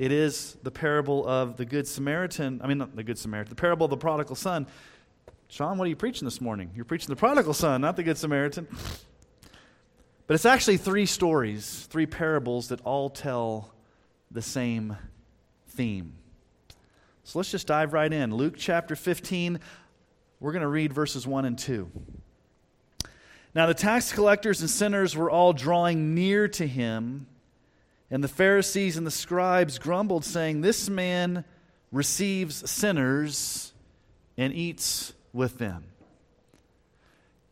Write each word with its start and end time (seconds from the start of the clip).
it 0.00 0.12
is 0.12 0.56
the 0.62 0.70
parable 0.70 1.28
of 1.28 1.58
the 1.58 1.66
Good 1.66 1.86
Samaritan. 1.86 2.62
I 2.64 2.68
mean, 2.68 2.78
not 2.78 2.96
the 2.96 3.02
Good 3.02 3.18
Samaritan, 3.18 3.50
the 3.50 3.60
parable 3.60 3.84
of 3.84 3.90
the 3.90 3.98
prodigal 3.98 4.34
son. 4.34 4.66
Sean, 5.48 5.76
what 5.76 5.84
are 5.84 5.90
you 5.90 5.96
preaching 5.96 6.24
this 6.24 6.40
morning? 6.40 6.70
You're 6.74 6.86
preaching 6.86 7.08
the 7.08 7.16
prodigal 7.16 7.52
son, 7.52 7.82
not 7.82 7.96
the 7.96 8.02
Good 8.02 8.16
Samaritan. 8.16 8.66
But 10.26 10.34
it's 10.36 10.46
actually 10.46 10.78
three 10.78 11.04
stories, 11.04 11.86
three 11.90 12.06
parables 12.06 12.68
that 12.68 12.80
all 12.80 13.10
tell 13.10 13.74
the 14.30 14.40
same 14.40 14.96
theme. 15.68 16.14
So 17.24 17.38
let's 17.38 17.50
just 17.50 17.66
dive 17.66 17.92
right 17.92 18.10
in. 18.10 18.34
Luke 18.34 18.54
chapter 18.56 18.96
15, 18.96 19.60
we're 20.40 20.52
going 20.52 20.62
to 20.62 20.68
read 20.68 20.94
verses 20.94 21.26
1 21.26 21.44
and 21.44 21.58
2. 21.58 21.90
Now 23.54 23.66
the 23.66 23.74
tax 23.74 24.14
collectors 24.14 24.62
and 24.62 24.70
sinners 24.70 25.14
were 25.14 25.30
all 25.30 25.52
drawing 25.52 26.14
near 26.14 26.48
to 26.48 26.66
him 26.66 27.26
and 28.10 28.24
the 28.24 28.28
Pharisees 28.28 28.96
and 28.96 29.06
the 29.06 29.10
scribes 29.10 29.78
grumbled, 29.78 30.24
saying, 30.24 30.60
This 30.60 30.88
man 30.88 31.44
receives 31.92 32.68
sinners 32.70 33.72
and 34.36 34.52
eats 34.52 35.12
with 35.32 35.58
them. 35.58 35.84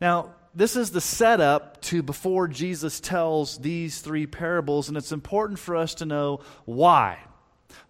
Now, 0.01 0.33
this 0.55 0.75
is 0.75 0.91
the 0.91 1.01
setup 1.01 1.81
to 1.83 2.01
before 2.01 2.47
Jesus 2.47 2.99
tells 2.99 3.57
these 3.59 4.01
three 4.01 4.27
parables, 4.27 4.89
and 4.89 4.97
it's 4.97 5.11
important 5.11 5.59
for 5.59 5.75
us 5.75 5.95
to 5.95 6.05
know 6.05 6.41
why. 6.65 7.19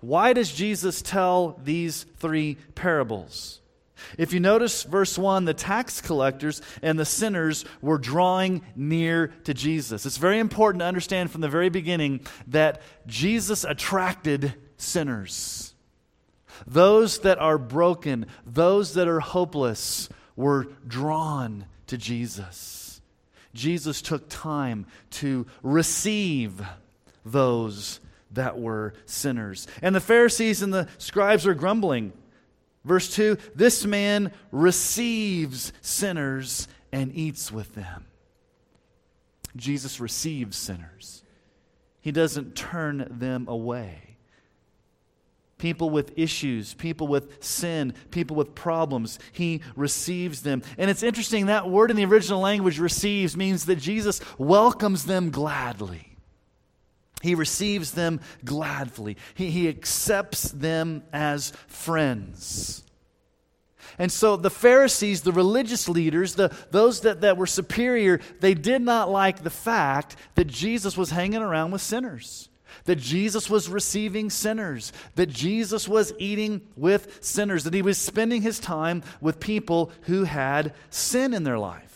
Why 0.01 0.33
does 0.33 0.51
Jesus 0.51 1.01
tell 1.01 1.59
these 1.63 2.05
three 2.17 2.57
parables? 2.75 3.61
If 4.17 4.33
you 4.33 4.39
notice 4.39 4.83
verse 4.83 5.17
1, 5.17 5.45
the 5.45 5.53
tax 5.53 6.01
collectors 6.01 6.61
and 6.81 6.97
the 6.97 7.05
sinners 7.05 7.65
were 7.81 7.97
drawing 7.97 8.61
near 8.75 9.27
to 9.45 9.53
Jesus. 9.53 10.05
It's 10.05 10.17
very 10.17 10.39
important 10.39 10.81
to 10.81 10.85
understand 10.85 11.31
from 11.31 11.41
the 11.41 11.49
very 11.49 11.69
beginning 11.69 12.21
that 12.47 12.81
Jesus 13.07 13.63
attracted 13.63 14.53
sinners. 14.77 15.73
Those 16.67 17.19
that 17.19 17.39
are 17.39 17.57
broken, 17.57 18.25
those 18.45 18.93
that 18.95 19.07
are 19.07 19.19
hopeless, 19.19 20.09
were 20.35 20.67
drawn 20.87 21.65
to 21.87 21.97
Jesus. 21.97 23.01
Jesus 23.53 24.01
took 24.01 24.29
time 24.29 24.85
to 25.11 25.45
receive 25.63 26.61
those 27.25 27.99
that 28.31 28.59
were 28.59 28.93
sinners. 29.05 29.67
And 29.81 29.95
the 29.95 29.99
Pharisees 29.99 30.61
and 30.61 30.73
the 30.73 30.87
scribes 30.97 31.47
are 31.47 31.53
grumbling. 31.53 32.13
Verse 32.89 33.07
2 33.13 33.37
This 33.53 33.85
man 33.85 34.31
receives 34.51 35.71
sinners 35.79 36.67
and 36.91 37.15
eats 37.15 37.51
with 37.51 37.75
them. 37.75 38.07
Jesus 39.55 39.99
receives 39.99 40.57
sinners, 40.57 41.23
he 42.01 42.11
doesn't 42.11 42.55
turn 42.55 43.07
them 43.11 43.47
away. 43.47 44.17
People 45.59 45.89
with 45.89 46.17
issues, 46.17 46.73
people 46.73 47.07
with 47.07 47.43
sin, 47.43 47.93
people 48.11 48.35
with 48.35 48.55
problems, 48.55 49.19
he 49.33 49.61
receives 49.75 50.41
them. 50.41 50.63
And 50.77 50.89
it's 50.89 51.03
interesting 51.03 51.47
that 51.47 51.69
word 51.69 51.91
in 51.91 51.97
the 51.97 52.05
original 52.05 52.39
language, 52.39 52.79
receives, 52.79 53.35
means 53.35 53.65
that 53.65 53.75
Jesus 53.75 54.21
welcomes 54.37 55.05
them 55.05 55.31
gladly. 55.31 56.08
He 57.21 57.35
receives 57.35 57.91
them 57.91 58.21
gladly. 58.45 59.17
He, 59.35 59.51
he 59.51 59.67
accepts 59.67 60.51
them 60.51 61.03
as 61.11 61.51
friends. 61.67 62.83
And 63.97 64.11
so 64.11 64.37
the 64.37 64.49
Pharisees, 64.49 65.21
the 65.21 65.33
religious 65.33 65.89
leaders, 65.89 66.35
the, 66.35 66.55
those 66.71 67.01
that, 67.01 67.21
that 67.21 67.35
were 67.35 67.47
superior, 67.47 68.21
they 68.39 68.53
did 68.53 68.81
not 68.81 69.09
like 69.09 69.43
the 69.43 69.49
fact 69.49 70.15
that 70.35 70.47
Jesus 70.47 70.95
was 70.95 71.09
hanging 71.09 71.41
around 71.41 71.71
with 71.71 71.81
sinners, 71.81 72.47
that 72.85 72.95
Jesus 72.95 73.49
was 73.49 73.67
receiving 73.67 74.29
sinners, 74.29 74.93
that 75.15 75.29
Jesus 75.29 75.87
was 75.87 76.13
eating 76.17 76.61
with 76.77 77.21
sinners, 77.21 77.65
that 77.65 77.73
he 77.73 77.81
was 77.81 77.97
spending 77.97 78.41
his 78.41 78.59
time 78.59 79.03
with 79.19 79.41
people 79.41 79.91
who 80.03 80.23
had 80.23 80.73
sin 80.89 81.33
in 81.33 81.43
their 81.43 81.59
life. 81.59 81.88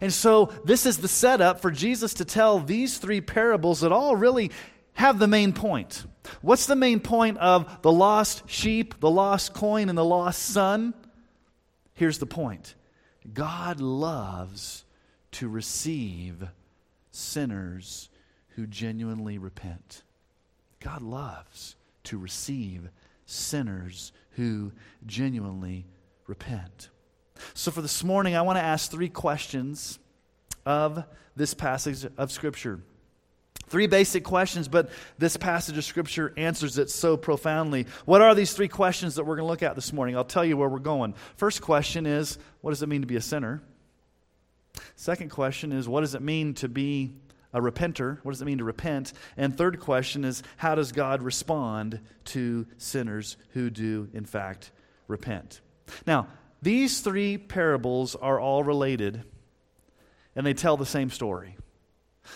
And 0.00 0.12
so, 0.12 0.46
this 0.64 0.86
is 0.86 0.98
the 0.98 1.08
setup 1.08 1.60
for 1.60 1.70
Jesus 1.70 2.14
to 2.14 2.24
tell 2.24 2.58
these 2.58 2.98
three 2.98 3.20
parables 3.20 3.80
that 3.80 3.92
all 3.92 4.16
really 4.16 4.50
have 4.94 5.18
the 5.18 5.28
main 5.28 5.52
point. 5.52 6.04
What's 6.42 6.66
the 6.66 6.76
main 6.76 7.00
point 7.00 7.38
of 7.38 7.82
the 7.82 7.92
lost 7.92 8.48
sheep, 8.48 8.98
the 9.00 9.10
lost 9.10 9.54
coin, 9.54 9.88
and 9.88 9.96
the 9.96 10.04
lost 10.04 10.42
son? 10.42 10.94
Here's 11.94 12.18
the 12.18 12.26
point 12.26 12.74
God 13.32 13.80
loves 13.80 14.84
to 15.32 15.48
receive 15.48 16.48
sinners 17.10 18.08
who 18.50 18.66
genuinely 18.66 19.38
repent. 19.38 20.02
God 20.80 21.02
loves 21.02 21.76
to 22.04 22.18
receive 22.18 22.88
sinners 23.26 24.12
who 24.30 24.72
genuinely 25.06 25.86
repent. 26.26 26.88
So, 27.54 27.70
for 27.70 27.82
this 27.82 28.02
morning, 28.04 28.36
I 28.36 28.42
want 28.42 28.58
to 28.58 28.62
ask 28.62 28.90
three 28.90 29.08
questions 29.08 29.98
of 30.66 31.04
this 31.36 31.54
passage 31.54 32.06
of 32.16 32.32
Scripture. 32.32 32.80
Three 33.68 33.86
basic 33.86 34.24
questions, 34.24 34.66
but 34.66 34.90
this 35.18 35.36
passage 35.36 35.76
of 35.76 35.84
Scripture 35.84 36.32
answers 36.36 36.78
it 36.78 36.90
so 36.90 37.16
profoundly. 37.16 37.86
What 38.06 38.22
are 38.22 38.34
these 38.34 38.52
three 38.52 38.68
questions 38.68 39.14
that 39.16 39.24
we're 39.24 39.36
going 39.36 39.46
to 39.46 39.50
look 39.50 39.62
at 39.62 39.74
this 39.74 39.92
morning? 39.92 40.16
I'll 40.16 40.24
tell 40.24 40.44
you 40.44 40.56
where 40.56 40.68
we're 40.68 40.78
going. 40.78 41.14
First 41.36 41.60
question 41.60 42.06
is 42.06 42.38
what 42.60 42.70
does 42.70 42.82
it 42.82 42.88
mean 42.88 43.02
to 43.02 43.06
be 43.06 43.16
a 43.16 43.20
sinner? 43.20 43.62
Second 44.96 45.30
question 45.30 45.72
is 45.72 45.88
what 45.88 46.00
does 46.00 46.14
it 46.14 46.22
mean 46.22 46.54
to 46.54 46.68
be 46.68 47.12
a 47.52 47.60
repenter? 47.60 48.18
What 48.22 48.32
does 48.32 48.42
it 48.42 48.46
mean 48.46 48.58
to 48.58 48.64
repent? 48.64 49.12
And 49.36 49.56
third 49.56 49.80
question 49.80 50.24
is 50.24 50.42
how 50.56 50.74
does 50.74 50.92
God 50.92 51.22
respond 51.22 52.00
to 52.26 52.66
sinners 52.78 53.36
who 53.50 53.70
do, 53.70 54.08
in 54.14 54.24
fact, 54.24 54.70
repent? 55.08 55.60
Now, 56.06 56.28
these 56.60 57.00
three 57.00 57.38
parables 57.38 58.16
are 58.16 58.40
all 58.40 58.64
related, 58.64 59.22
and 60.34 60.46
they 60.46 60.54
tell 60.54 60.76
the 60.76 60.86
same 60.86 61.10
story. 61.10 61.56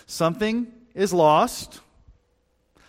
Something 0.06 0.72
is 0.94 1.12
lost, 1.12 1.81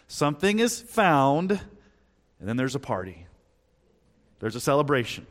something 0.08 0.60
is 0.60 0.80
found, 0.80 1.52
and 1.52 2.50
then 2.50 2.58
there's 2.58 2.76
a 2.76 2.80
party. 2.80 3.26
There's 4.40 4.56
a 4.56 4.62
celebration. 4.62 5.26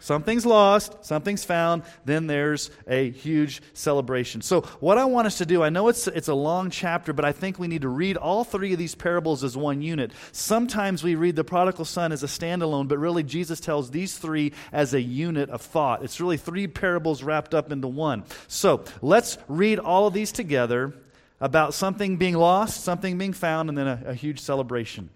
Something's 0.00 0.46
lost, 0.46 1.04
something's 1.04 1.44
found, 1.44 1.82
then 2.06 2.26
there's 2.26 2.70
a 2.88 3.10
huge 3.10 3.60
celebration. 3.74 4.40
So, 4.40 4.62
what 4.80 4.96
I 4.96 5.04
want 5.04 5.26
us 5.26 5.38
to 5.38 5.46
do, 5.46 5.62
I 5.62 5.68
know 5.68 5.88
it's, 5.88 6.06
it's 6.06 6.28
a 6.28 6.34
long 6.34 6.70
chapter, 6.70 7.12
but 7.12 7.26
I 7.26 7.32
think 7.32 7.58
we 7.58 7.68
need 7.68 7.82
to 7.82 7.88
read 7.88 8.16
all 8.16 8.42
three 8.42 8.72
of 8.72 8.78
these 8.78 8.94
parables 8.94 9.44
as 9.44 9.58
one 9.58 9.82
unit. 9.82 10.12
Sometimes 10.32 11.04
we 11.04 11.16
read 11.16 11.36
the 11.36 11.44
prodigal 11.44 11.84
son 11.84 12.12
as 12.12 12.22
a 12.22 12.26
standalone, 12.26 12.88
but 12.88 12.96
really 12.98 13.22
Jesus 13.22 13.60
tells 13.60 13.90
these 13.90 14.16
three 14.16 14.54
as 14.72 14.94
a 14.94 15.02
unit 15.02 15.50
of 15.50 15.60
thought. 15.60 16.02
It's 16.02 16.18
really 16.18 16.38
three 16.38 16.66
parables 16.66 17.22
wrapped 17.22 17.54
up 17.54 17.70
into 17.70 17.86
one. 17.86 18.24
So, 18.48 18.84
let's 19.02 19.36
read 19.48 19.78
all 19.78 20.06
of 20.06 20.14
these 20.14 20.32
together 20.32 20.94
about 21.42 21.74
something 21.74 22.16
being 22.16 22.36
lost, 22.36 22.82
something 22.82 23.18
being 23.18 23.34
found, 23.34 23.68
and 23.68 23.76
then 23.76 23.86
a, 23.86 24.02
a 24.06 24.14
huge 24.14 24.40
celebration. 24.40 25.10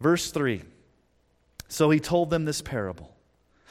Verse 0.00 0.30
3 0.30 0.62
So 1.68 1.90
he 1.90 2.00
told 2.00 2.30
them 2.30 2.46
this 2.46 2.62
parable. 2.62 3.11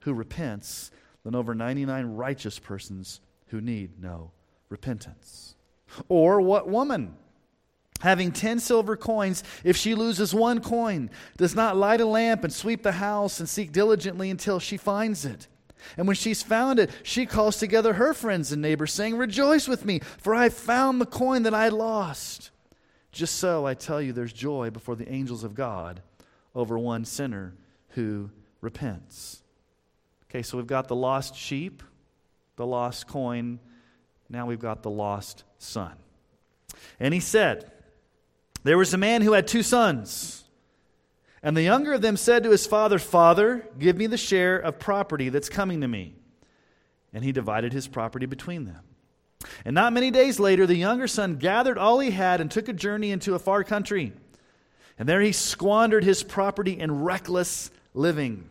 who 0.00 0.14
repents 0.14 0.90
than 1.24 1.34
over 1.34 1.54
99 1.54 2.06
righteous 2.14 2.58
persons 2.58 3.20
who 3.48 3.60
need 3.60 4.00
no 4.00 4.30
repentance. 4.68 5.54
Or 6.08 6.40
what 6.40 6.68
woman, 6.68 7.16
having 8.00 8.32
ten 8.32 8.60
silver 8.60 8.96
coins, 8.96 9.42
if 9.64 9.76
she 9.76 9.94
loses 9.94 10.34
one 10.34 10.60
coin, 10.60 11.10
does 11.36 11.54
not 11.54 11.76
light 11.76 12.00
a 12.00 12.06
lamp 12.06 12.44
and 12.44 12.52
sweep 12.52 12.82
the 12.82 12.92
house 12.92 13.40
and 13.40 13.48
seek 13.48 13.72
diligently 13.72 14.30
until 14.30 14.58
she 14.58 14.76
finds 14.76 15.24
it. 15.24 15.48
And 15.96 16.06
when 16.06 16.16
she's 16.16 16.42
found 16.42 16.78
it, 16.78 16.90
she 17.02 17.24
calls 17.24 17.58
together 17.58 17.94
her 17.94 18.12
friends 18.12 18.52
and 18.52 18.60
neighbors, 18.60 18.92
saying, 18.92 19.16
Rejoice 19.16 19.68
with 19.68 19.84
me, 19.84 20.00
for 20.18 20.34
I 20.34 20.48
found 20.48 21.00
the 21.00 21.06
coin 21.06 21.44
that 21.44 21.54
I 21.54 21.68
lost. 21.68 22.50
Just 23.12 23.36
so, 23.36 23.66
I 23.66 23.74
tell 23.74 24.02
you, 24.02 24.12
there's 24.12 24.32
joy 24.32 24.70
before 24.70 24.96
the 24.96 25.10
angels 25.10 25.44
of 25.44 25.54
God 25.54 26.02
over 26.54 26.78
one 26.78 27.04
sinner 27.04 27.54
who 27.90 28.30
repents. 28.60 29.42
Okay, 30.30 30.42
so 30.42 30.58
we've 30.58 30.66
got 30.66 30.88
the 30.88 30.96
lost 30.96 31.34
sheep, 31.34 31.82
the 32.56 32.66
lost 32.66 33.06
coin, 33.06 33.58
now 34.28 34.46
we've 34.46 34.58
got 34.58 34.82
the 34.82 34.90
lost 34.90 35.44
son. 35.58 35.92
And 37.00 37.14
he 37.14 37.20
said, 37.20 37.70
There 38.62 38.76
was 38.76 38.92
a 38.92 38.98
man 38.98 39.22
who 39.22 39.32
had 39.32 39.48
two 39.48 39.62
sons. 39.62 40.44
And 41.42 41.56
the 41.56 41.62
younger 41.62 41.92
of 41.92 42.02
them 42.02 42.16
said 42.16 42.42
to 42.42 42.50
his 42.50 42.66
father, 42.66 42.98
Father, 42.98 43.68
give 43.78 43.96
me 43.96 44.06
the 44.06 44.16
share 44.16 44.58
of 44.58 44.78
property 44.78 45.28
that's 45.28 45.48
coming 45.48 45.80
to 45.80 45.88
me. 45.88 46.16
And 47.12 47.24
he 47.24 47.32
divided 47.32 47.72
his 47.72 47.86
property 47.86 48.26
between 48.26 48.64
them. 48.64 48.82
And 49.64 49.74
not 49.74 49.92
many 49.92 50.10
days 50.10 50.40
later, 50.40 50.66
the 50.66 50.74
younger 50.74 51.06
son 51.06 51.36
gathered 51.36 51.78
all 51.78 52.00
he 52.00 52.10
had 52.10 52.40
and 52.40 52.50
took 52.50 52.68
a 52.68 52.72
journey 52.72 53.12
into 53.12 53.34
a 53.34 53.38
far 53.38 53.62
country. 53.62 54.12
And 54.98 55.08
there 55.08 55.20
he 55.20 55.32
squandered 55.32 56.02
his 56.02 56.24
property 56.24 56.78
in 56.78 57.02
reckless 57.02 57.70
living. 57.94 58.50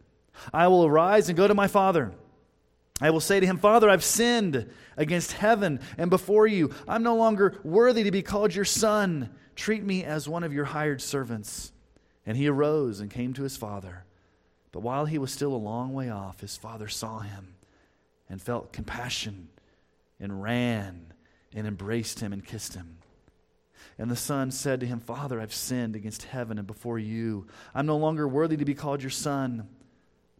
I 0.53 0.67
will 0.67 0.85
arise 0.85 1.29
and 1.29 1.37
go 1.37 1.47
to 1.47 1.53
my 1.53 1.67
father 1.67 2.13
I 3.01 3.09
will 3.09 3.19
say 3.19 3.39
to 3.39 3.45
him, 3.45 3.57
Father, 3.57 3.89
I've 3.89 4.03
sinned 4.03 4.69
against 4.95 5.33
heaven 5.33 5.79
and 5.97 6.11
before 6.11 6.45
you. 6.45 6.69
I'm 6.87 7.01
no 7.01 7.15
longer 7.15 7.59
worthy 7.63 8.03
to 8.03 8.11
be 8.11 8.21
called 8.21 8.53
your 8.53 8.65
son. 8.65 9.31
Treat 9.55 9.83
me 9.83 10.03
as 10.03 10.29
one 10.29 10.43
of 10.43 10.53
your 10.53 10.65
hired 10.65 11.01
servants. 11.01 11.71
And 12.27 12.37
he 12.37 12.47
arose 12.47 12.99
and 12.99 13.09
came 13.09 13.33
to 13.33 13.43
his 13.43 13.57
father. 13.57 14.05
But 14.71 14.81
while 14.81 15.05
he 15.05 15.17
was 15.17 15.31
still 15.31 15.53
a 15.53 15.57
long 15.57 15.93
way 15.93 16.11
off, 16.11 16.41
his 16.41 16.55
father 16.55 16.87
saw 16.87 17.19
him 17.19 17.55
and 18.29 18.39
felt 18.39 18.71
compassion 18.71 19.49
and 20.19 20.43
ran 20.43 21.07
and 21.55 21.65
embraced 21.65 22.19
him 22.19 22.31
and 22.31 22.45
kissed 22.45 22.75
him. 22.75 22.99
And 23.97 24.11
the 24.11 24.15
son 24.15 24.51
said 24.51 24.79
to 24.79 24.85
him, 24.85 24.99
Father, 24.99 25.41
I've 25.41 25.53
sinned 25.53 25.95
against 25.95 26.23
heaven 26.23 26.59
and 26.59 26.67
before 26.67 26.99
you. 26.99 27.47
I'm 27.73 27.87
no 27.87 27.97
longer 27.97 28.27
worthy 28.27 28.57
to 28.57 28.65
be 28.65 28.75
called 28.75 29.01
your 29.01 29.09
son. 29.09 29.67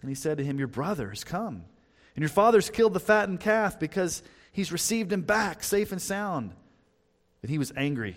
And 0.00 0.08
he 0.08 0.14
said 0.14 0.38
to 0.38 0.44
him, 0.44 0.58
Your 0.58 0.68
brother 0.68 1.08
has 1.10 1.24
come. 1.24 1.64
And 2.14 2.22
your 2.22 2.28
father's 2.28 2.70
killed 2.70 2.94
the 2.94 3.00
fattened 3.00 3.40
calf 3.40 3.78
because 3.78 4.22
he's 4.52 4.72
received 4.72 5.12
him 5.12 5.22
back 5.22 5.62
safe 5.62 5.92
and 5.92 6.00
sound. 6.00 6.54
But 7.40 7.50
he 7.50 7.58
was 7.58 7.72
angry 7.76 8.16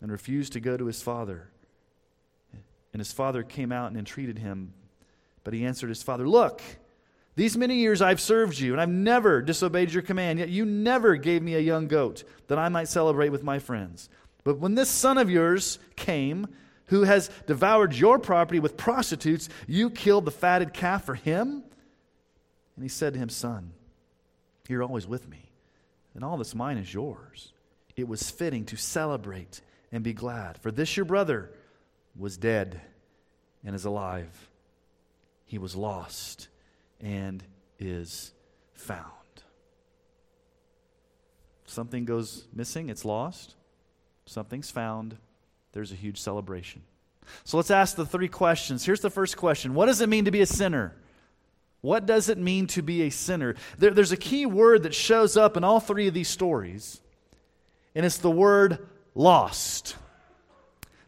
and 0.00 0.10
refused 0.10 0.54
to 0.54 0.60
go 0.60 0.76
to 0.76 0.86
his 0.86 1.02
father. 1.02 1.50
And 2.92 3.00
his 3.00 3.12
father 3.12 3.42
came 3.42 3.72
out 3.72 3.88
and 3.88 3.96
entreated 3.98 4.38
him. 4.38 4.72
But 5.44 5.54
he 5.54 5.64
answered 5.64 5.90
his 5.90 6.02
father, 6.02 6.26
Look, 6.26 6.62
these 7.36 7.56
many 7.56 7.76
years 7.76 8.00
I've 8.00 8.20
served 8.20 8.58
you, 8.58 8.72
and 8.72 8.80
I've 8.80 8.88
never 8.88 9.42
disobeyed 9.42 9.92
your 9.92 10.02
command, 10.02 10.38
yet 10.38 10.48
you 10.48 10.64
never 10.64 11.16
gave 11.16 11.42
me 11.42 11.54
a 11.54 11.60
young 11.60 11.86
goat 11.86 12.24
that 12.48 12.58
I 12.58 12.70
might 12.70 12.88
celebrate 12.88 13.28
with 13.28 13.42
my 13.42 13.58
friends. 13.58 14.08
But 14.42 14.58
when 14.58 14.74
this 14.74 14.88
son 14.88 15.18
of 15.18 15.28
yours 15.28 15.78
came, 15.96 16.46
who 16.86 17.02
has 17.02 17.30
devoured 17.46 17.94
your 17.94 18.18
property 18.18 18.60
with 18.60 18.76
prostitutes, 18.76 19.48
you 19.66 19.90
killed 19.90 20.24
the 20.24 20.30
fatted 20.30 20.72
calf 20.72 21.04
for 21.04 21.14
him? 21.14 21.62
And 22.76 22.82
he 22.82 22.88
said 22.88 23.14
to 23.14 23.18
him, 23.18 23.28
Son, 23.28 23.72
you're 24.68 24.82
always 24.82 25.06
with 25.06 25.28
me, 25.28 25.50
and 26.14 26.24
all 26.24 26.36
that's 26.36 26.54
mine 26.54 26.78
is 26.78 26.92
yours. 26.92 27.52
It 27.96 28.06
was 28.06 28.30
fitting 28.30 28.64
to 28.66 28.76
celebrate 28.76 29.60
and 29.90 30.04
be 30.04 30.12
glad, 30.12 30.58
for 30.58 30.70
this 30.70 30.96
your 30.96 31.06
brother 31.06 31.50
was 32.16 32.36
dead 32.36 32.80
and 33.64 33.74
is 33.74 33.84
alive. 33.84 34.50
He 35.46 35.58
was 35.58 35.76
lost 35.76 36.48
and 37.00 37.42
is 37.78 38.32
found. 38.74 39.12
Something 41.64 42.04
goes 42.04 42.46
missing, 42.54 42.90
it's 42.90 43.04
lost. 43.04 43.54
Something's 44.26 44.70
found, 44.70 45.16
there's 45.76 45.92
a 45.92 45.94
huge 45.94 46.18
celebration. 46.18 46.80
So 47.44 47.58
let's 47.58 47.70
ask 47.70 47.96
the 47.96 48.06
three 48.06 48.28
questions. 48.28 48.86
Here's 48.86 49.02
the 49.02 49.10
first 49.10 49.36
question 49.36 49.74
What 49.74 49.86
does 49.86 50.00
it 50.00 50.08
mean 50.08 50.24
to 50.24 50.30
be 50.30 50.40
a 50.40 50.46
sinner? 50.46 50.96
What 51.82 52.06
does 52.06 52.30
it 52.30 52.38
mean 52.38 52.66
to 52.68 52.82
be 52.82 53.02
a 53.02 53.10
sinner? 53.10 53.56
There, 53.76 53.90
there's 53.90 54.10
a 54.10 54.16
key 54.16 54.46
word 54.46 54.84
that 54.84 54.94
shows 54.94 55.36
up 55.36 55.54
in 55.54 55.64
all 55.64 55.78
three 55.78 56.08
of 56.08 56.14
these 56.14 56.30
stories, 56.30 57.02
and 57.94 58.06
it's 58.06 58.16
the 58.16 58.30
word 58.30 58.88
lost. 59.14 59.96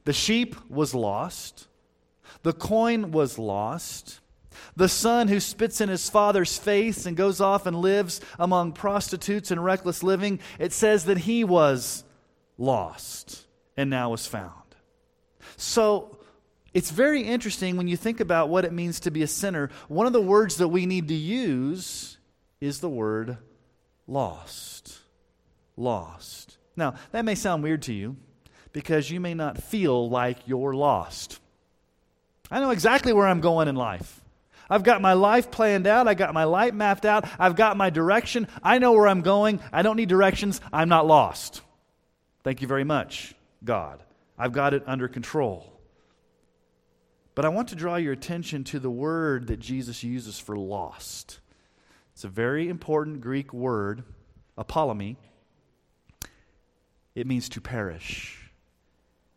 The 0.04 0.12
sheep 0.12 0.54
was 0.68 0.94
lost, 0.94 1.66
the 2.42 2.52
coin 2.52 3.10
was 3.10 3.38
lost. 3.38 4.20
The 4.76 4.88
son 4.88 5.28
who 5.28 5.40
spits 5.40 5.80
in 5.80 5.88
his 5.88 6.10
father's 6.10 6.58
face 6.58 7.06
and 7.06 7.16
goes 7.16 7.40
off 7.40 7.66
and 7.66 7.80
lives 7.80 8.20
among 8.38 8.72
prostitutes 8.72 9.50
and 9.50 9.64
reckless 9.64 10.02
living, 10.02 10.40
it 10.58 10.72
says 10.72 11.06
that 11.06 11.18
he 11.18 11.42
was 11.42 12.04
lost 12.58 13.46
and 13.78 13.88
now 13.88 14.12
is 14.12 14.26
found. 14.26 14.52
So 15.56 16.18
it's 16.74 16.90
very 16.90 17.22
interesting 17.22 17.76
when 17.76 17.86
you 17.86 17.96
think 17.96 18.18
about 18.18 18.48
what 18.48 18.64
it 18.64 18.72
means 18.72 19.00
to 19.00 19.12
be 19.12 19.22
a 19.22 19.28
sinner. 19.28 19.70
One 19.86 20.08
of 20.08 20.12
the 20.12 20.20
words 20.20 20.56
that 20.56 20.68
we 20.68 20.84
need 20.84 21.08
to 21.08 21.14
use 21.14 22.18
is 22.60 22.80
the 22.80 22.88
word 22.88 23.38
lost. 24.08 24.98
Lost. 25.76 26.58
Now, 26.76 26.94
that 27.12 27.24
may 27.24 27.36
sound 27.36 27.62
weird 27.62 27.82
to 27.82 27.94
you 27.94 28.16
because 28.72 29.12
you 29.12 29.20
may 29.20 29.34
not 29.34 29.62
feel 29.62 30.10
like 30.10 30.38
you're 30.46 30.74
lost. 30.74 31.38
I 32.50 32.58
know 32.58 32.70
exactly 32.70 33.12
where 33.12 33.28
I'm 33.28 33.40
going 33.40 33.68
in 33.68 33.76
life. 33.76 34.20
I've 34.68 34.82
got 34.82 35.00
my 35.00 35.12
life 35.12 35.52
planned 35.52 35.86
out. 35.86 36.08
I 36.08 36.14
got 36.14 36.34
my 36.34 36.44
life 36.44 36.74
mapped 36.74 37.06
out. 37.06 37.26
I've 37.38 37.54
got 37.54 37.76
my 37.76 37.90
direction. 37.90 38.48
I 38.60 38.78
know 38.78 38.92
where 38.92 39.06
I'm 39.06 39.22
going. 39.22 39.60
I 39.72 39.82
don't 39.82 39.96
need 39.96 40.08
directions. 40.08 40.60
I'm 40.72 40.88
not 40.88 41.06
lost. 41.06 41.62
Thank 42.42 42.60
you 42.60 42.66
very 42.66 42.84
much. 42.84 43.34
God. 43.64 44.02
I've 44.38 44.52
got 44.52 44.74
it 44.74 44.84
under 44.86 45.08
control. 45.08 45.72
But 47.34 47.44
I 47.44 47.48
want 47.50 47.68
to 47.68 47.76
draw 47.76 47.96
your 47.96 48.12
attention 48.12 48.64
to 48.64 48.78
the 48.78 48.90
word 48.90 49.46
that 49.48 49.60
Jesus 49.60 50.02
uses 50.02 50.38
for 50.38 50.56
lost. 50.56 51.40
It's 52.12 52.24
a 52.24 52.28
very 52.28 52.68
important 52.68 53.20
Greek 53.20 53.52
word, 53.52 54.02
apollumi. 54.56 55.16
It 57.14 57.26
means 57.26 57.48
to 57.50 57.60
perish. 57.60 58.37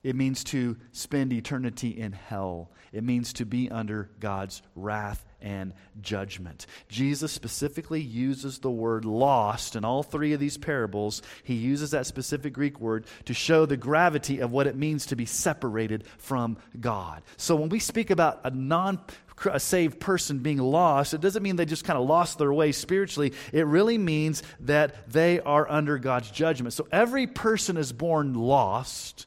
It 0.03 0.15
means 0.15 0.43
to 0.45 0.77
spend 0.91 1.31
eternity 1.31 1.89
in 1.89 2.11
hell. 2.11 2.71
It 2.91 3.03
means 3.03 3.33
to 3.33 3.45
be 3.45 3.69
under 3.69 4.09
God's 4.19 4.61
wrath 4.75 5.23
and 5.41 5.73
judgment. 6.01 6.65
Jesus 6.89 7.31
specifically 7.31 8.01
uses 8.01 8.59
the 8.59 8.71
word 8.71 9.05
lost 9.05 9.75
in 9.75 9.85
all 9.85 10.03
three 10.03 10.33
of 10.33 10.39
these 10.39 10.57
parables. 10.57 11.21
He 11.43 11.53
uses 11.53 11.91
that 11.91 12.07
specific 12.07 12.53
Greek 12.53 12.79
word 12.79 13.05
to 13.25 13.33
show 13.33 13.65
the 13.65 13.77
gravity 13.77 14.39
of 14.39 14.51
what 14.51 14.67
it 14.67 14.75
means 14.75 15.07
to 15.07 15.15
be 15.15 15.25
separated 15.25 16.05
from 16.17 16.57
God. 16.79 17.21
So 17.37 17.55
when 17.55 17.69
we 17.69 17.79
speak 17.79 18.09
about 18.09 18.41
a 18.43 18.51
non 18.51 18.99
a 19.45 19.59
saved 19.59 19.99
person 19.99 20.39
being 20.39 20.59
lost, 20.59 21.15
it 21.15 21.21
doesn't 21.21 21.41
mean 21.41 21.55
they 21.55 21.65
just 21.65 21.85
kind 21.85 21.97
of 21.97 22.07
lost 22.07 22.37
their 22.37 22.53
way 22.53 22.71
spiritually. 22.71 23.33
It 23.51 23.65
really 23.65 23.97
means 23.97 24.43
that 24.61 25.11
they 25.11 25.39
are 25.39 25.69
under 25.69 25.97
God's 25.97 26.29
judgment. 26.29 26.73
So 26.73 26.87
every 26.91 27.25
person 27.25 27.77
is 27.77 27.91
born 27.91 28.35
lost, 28.35 29.25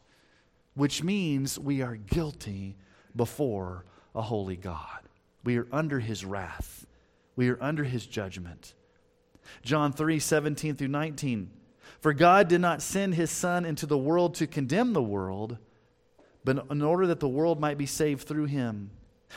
which 0.75 1.03
means 1.03 1.59
we 1.59 1.83
are 1.83 1.97
guilty 1.97 2.77
before 3.15 3.85
a 4.15 4.23
holy 4.23 4.57
God. 4.57 5.01
We 5.45 5.59
are 5.59 5.69
under 5.73 6.01
his 6.01 6.25
wrath, 6.25 6.87
we 7.37 7.49
are 7.49 7.63
under 7.63 7.85
his 7.85 8.07
judgment. 8.07 8.75
John 9.63 9.93
3 9.93 10.19
17 10.19 10.77
through 10.77 10.89
19. 10.89 11.51
For 12.01 12.13
God 12.13 12.49
did 12.49 12.61
not 12.61 12.83
send 12.83 13.15
his 13.15 13.31
Son 13.31 13.65
into 13.65 13.87
the 13.87 13.99
world 13.99 14.35
to 14.37 14.47
condemn 14.47 14.93
the 14.93 15.03
world, 15.03 15.59
but 16.45 16.67
in 16.71 16.83
order 16.83 17.07
that 17.07 17.21
the 17.21 17.29
world 17.29 17.61
might 17.61 17.79
be 17.79 17.87
saved 17.87 18.27
through 18.27 18.47
him. 18.47 18.91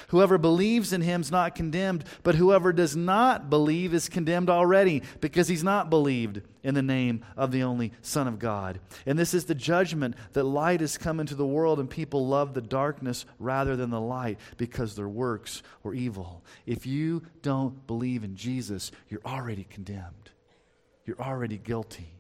Whoever 0.10 0.38
believes 0.38 0.94
in 0.94 1.02
him 1.02 1.22
is 1.22 1.32
not 1.32 1.56
condemned, 1.56 2.04
but 2.24 2.36
whoever 2.36 2.72
does 2.72 2.96
not 2.96 3.50
believe 3.50 3.94
is 3.94 4.10
condemned 4.10 4.50
already, 4.50 5.04
because 5.22 5.48
he's 5.48 5.64
not 5.64 5.90
believed 5.90 6.42
in 6.64 6.74
the 6.76 6.82
name 6.82 7.24
of 7.36 7.52
the 7.52 7.64
only 7.64 7.92
Son 8.02 8.28
of 8.28 8.40
God. 8.40 8.80
And 9.06 9.18
this 9.18 9.34
is 9.34 9.46
the 9.46 9.56
judgment 9.56 10.16
that 10.34 10.44
light 10.44 10.82
has 10.82 10.98
come 10.98 11.20
into 11.20 11.36
the 11.36 11.46
world, 11.46 11.80
and 11.80 11.90
people 11.90 12.28
love 12.28 12.54
the 12.54 12.62
darkness 12.62 13.26
rather 13.40 13.76
than 13.76 13.90
the 13.90 14.02
light, 14.02 14.40
because 14.58 14.96
their 14.96 15.10
works 15.10 15.64
were 15.84 15.94
evil. 15.94 16.44
If 16.66 16.86
you 16.86 17.24
don't 17.42 17.88
believe 17.88 18.24
in 18.24 18.36
Jesus, 18.36 18.92
you're 19.10 19.22
already 19.26 19.66
condemned, 19.70 20.32
you're 21.06 21.22
already 21.22 21.58
guilty. 21.58 22.14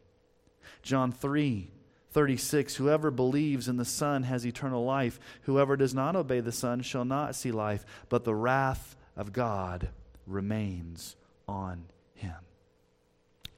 John 0.81 1.11
3 1.11 1.71
36 2.17 2.73
Whoever 2.77 3.11
believes 3.11 3.67
in 3.67 3.77
the 3.77 3.85
Son 3.85 4.23
has 4.23 4.43
eternal 4.43 4.83
life. 4.83 5.19
Whoever 5.43 5.77
does 5.77 5.93
not 5.93 6.15
obey 6.15 6.39
the 6.39 6.51
Son 6.51 6.81
shall 6.81 7.05
not 7.05 7.35
see 7.35 7.51
life, 7.51 7.85
but 8.09 8.23
the 8.23 8.33
wrath 8.33 8.95
of 9.15 9.31
God 9.31 9.89
remains 10.25 11.15
on 11.47 11.85
him. 12.15 12.33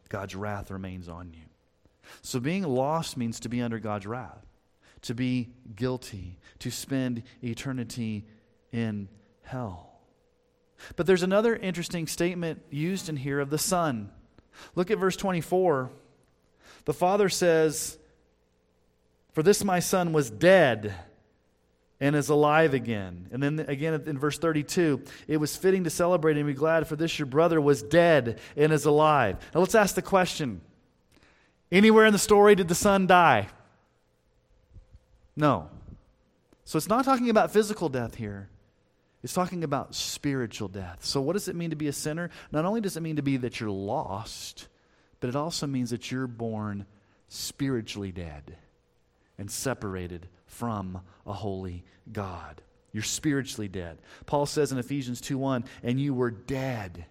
God's 0.10 0.36
wrath 0.36 0.72
remains 0.72 1.08
on 1.08 1.32
you. 1.34 1.46
So 2.22 2.42
being 2.42 2.64
lost 2.64 3.16
means 3.16 3.40
to 3.40 3.48
be 3.48 3.62
under 3.62 3.80
God's 3.80 4.06
wrath, 4.06 4.46
to 5.04 5.16
be 5.16 5.54
guilty, 5.74 6.38
to 6.60 6.70
spend 6.70 7.24
eternity 7.42 8.26
in 8.74 9.08
hell. 9.42 10.02
But 10.98 11.06
there's 11.06 11.24
another 11.24 11.56
interesting 11.56 12.08
statement 12.08 12.62
used 12.70 13.08
in 13.08 13.16
here 13.16 13.40
of 13.40 13.52
the 13.52 13.58
Son. 13.58 14.12
Look 14.76 14.92
at 14.92 14.98
verse 14.98 15.16
24. 15.16 15.92
The 16.84 16.94
Father 16.94 17.30
says, 17.30 17.98
for 19.34 19.44
this 19.44 19.64
my 19.64 19.80
son 19.80 20.14
was 20.14 20.30
dead 20.30 20.94
and 22.00 22.16
is 22.16 22.30
alive 22.30 22.74
again. 22.74 23.28
And 23.32 23.44
then 23.44 23.60
again 23.60 24.04
in 24.06 24.18
verse 24.18 24.38
32, 24.38 25.02
it 25.28 25.38
was 25.38 25.56
fitting 25.56 25.84
to 25.84 25.90
celebrate 25.90 26.38
and 26.38 26.48
be 26.48 26.54
glad, 26.54 26.88
for 26.88 26.96
this 26.96 27.20
your 27.20 27.26
brother 27.26 27.60
was 27.60 27.84
dead 27.84 28.40
and 28.56 28.72
is 28.72 28.86
alive. 28.86 29.38
Now 29.54 29.60
let's 29.60 29.76
ask 29.76 29.96
the 29.96 30.02
question 30.02 30.62
anywhere 31.72 32.06
in 32.06 32.14
the 32.14 32.20
story 32.20 32.56
did 32.56 32.68
the 32.68 32.76
son 32.76 33.08
die? 33.08 33.48
No. 35.36 35.70
So 36.66 36.78
it's 36.78 36.90
not 36.90 37.06
talking 37.06 37.30
about 37.30 37.52
physical 37.52 37.90
death 37.90 38.16
here. 38.16 38.50
It's 39.22 39.34
talking 39.34 39.66
about 39.66 39.96
spiritual 39.96 40.70
death. 40.70 41.04
So, 41.04 41.20
what 41.20 41.34
does 41.34 41.50
it 41.50 41.56
mean 41.56 41.72
to 41.72 41.76
be 41.76 41.90
a 41.90 41.94
sinner? 41.94 42.30
Not 42.54 42.64
only 42.64 42.80
does 42.80 42.96
it 42.96 43.02
mean 43.02 43.18
to 43.18 43.22
be 43.22 43.36
that 43.38 43.60
you're 43.60 43.70
lost, 43.70 44.70
but 45.20 45.28
it 45.28 45.36
also 45.36 45.68
means 45.68 45.90
that 45.90 46.10
you're 46.10 46.26
born 46.26 46.86
spiritually 47.28 48.14
dead 48.14 48.56
and 49.40 49.50
separated 49.50 50.28
from 50.46 51.02
a 51.26 51.34
holy 51.34 51.84
God. 52.12 52.62
You're 52.92 53.04
spiritually 53.04 53.68
dead. 53.68 54.00
Paul 54.26 54.46
says 54.46 54.72
in 54.72 54.78
Ephesians 54.78 55.22
2:1, 55.22 55.64
"And 55.82 56.00
you 56.00 56.14
were 56.14 56.30
dead 56.30 57.06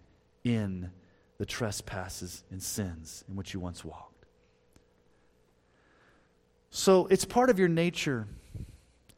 in 0.44 0.92
the 1.38 1.46
trespasses 1.46 2.44
and 2.50 2.62
sins 2.62 3.24
in 3.28 3.34
which 3.34 3.54
you 3.54 3.60
once 3.60 3.84
walked." 3.84 4.26
So, 6.70 7.06
it's 7.06 7.24
part 7.24 7.48
of 7.48 7.58
your 7.58 7.68
nature. 7.68 8.28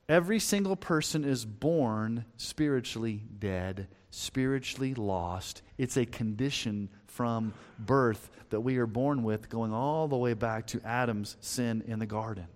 Every 0.09 0.39
single 0.39 0.77
person 0.77 1.25
is 1.25 1.45
born 1.45 2.25
spiritually 2.37 3.25
dead, 3.39 3.89
spiritually 4.11 4.95
lost. 4.95 5.63
It's 5.79 5.97
a 5.97 6.07
condition 6.07 6.91
from 7.07 7.55
birth 7.79 8.31
that 8.51 8.61
we 8.61 8.77
are 8.79 8.87
born 8.87 9.23
with, 9.23 9.49
going 9.49 9.73
all 9.73 10.09
the 10.09 10.17
way 10.17 10.35
back 10.35 10.67
to 10.69 10.81
Adam's 10.83 11.37
sin 11.41 11.83
in 11.83 11.99
the 11.99 12.07
garden. 12.07 12.49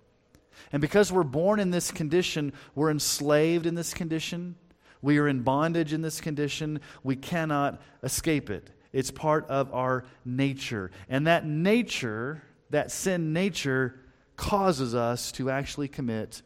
And 0.71 0.81
because 0.81 1.11
we're 1.11 1.23
born 1.23 1.59
in 1.59 1.71
this 1.71 1.91
condition, 1.91 2.53
we're 2.73 2.91
enslaved 2.91 3.65
in 3.65 3.75
this 3.75 3.93
condition. 3.93 4.55
We 5.01 5.17
are 5.19 5.27
in 5.27 5.41
bondage 5.41 5.93
in 5.93 6.01
this 6.01 6.19
condition. 6.21 6.81
We 7.03 7.15
cannot 7.15 7.81
escape 8.03 8.49
it. 8.49 8.69
It's 8.91 9.11
part 9.11 9.47
of 9.49 9.73
our 9.73 10.05
nature. 10.23 10.91
And 11.09 11.27
that 11.27 11.45
nature, 11.45 12.41
that 12.69 12.91
sin 12.91 13.33
nature, 13.33 13.99
causes 14.35 14.95
us 14.95 15.31
to 15.33 15.49
actually 15.49 15.87
commit 15.87 16.41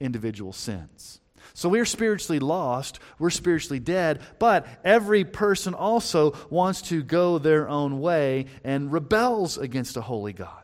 individual 0.00 0.52
sins. 0.52 1.20
So 1.54 1.68
we're 1.68 1.84
spiritually 1.84 2.38
lost, 2.38 3.00
we're 3.18 3.30
spiritually 3.30 3.80
dead, 3.80 4.20
but 4.38 4.66
every 4.84 5.24
person 5.24 5.74
also 5.74 6.36
wants 6.48 6.82
to 6.82 7.02
go 7.02 7.38
their 7.38 7.68
own 7.68 8.00
way 8.00 8.46
and 8.64 8.92
rebels 8.92 9.58
against 9.58 9.96
a 9.96 10.00
holy 10.00 10.32
God. 10.32 10.59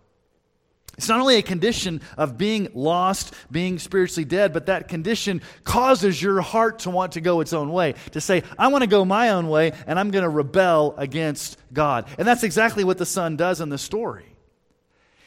It's 0.96 1.08
not 1.08 1.20
only 1.20 1.36
a 1.36 1.42
condition 1.42 2.00
of 2.16 2.38
being 2.38 2.68
lost, 2.72 3.34
being 3.50 3.78
spiritually 3.78 4.24
dead, 4.24 4.52
but 4.54 4.66
that 4.66 4.88
condition 4.88 5.42
causes 5.62 6.20
your 6.20 6.40
heart 6.40 6.80
to 6.80 6.90
want 6.90 7.12
to 7.12 7.20
go 7.20 7.40
its 7.40 7.52
own 7.52 7.70
way, 7.70 7.94
to 8.12 8.20
say, 8.20 8.42
I 8.58 8.68
want 8.68 8.82
to 8.82 8.88
go 8.88 9.04
my 9.04 9.30
own 9.30 9.48
way, 9.48 9.72
and 9.86 9.98
I'm 9.98 10.10
going 10.10 10.22
to 10.22 10.28
rebel 10.28 10.94
against 10.96 11.58
God. 11.72 12.08
And 12.18 12.26
that's 12.26 12.42
exactly 12.42 12.82
what 12.82 12.96
the 12.96 13.04
son 13.04 13.36
does 13.36 13.60
in 13.60 13.68
the 13.68 13.78
story. 13.78 14.24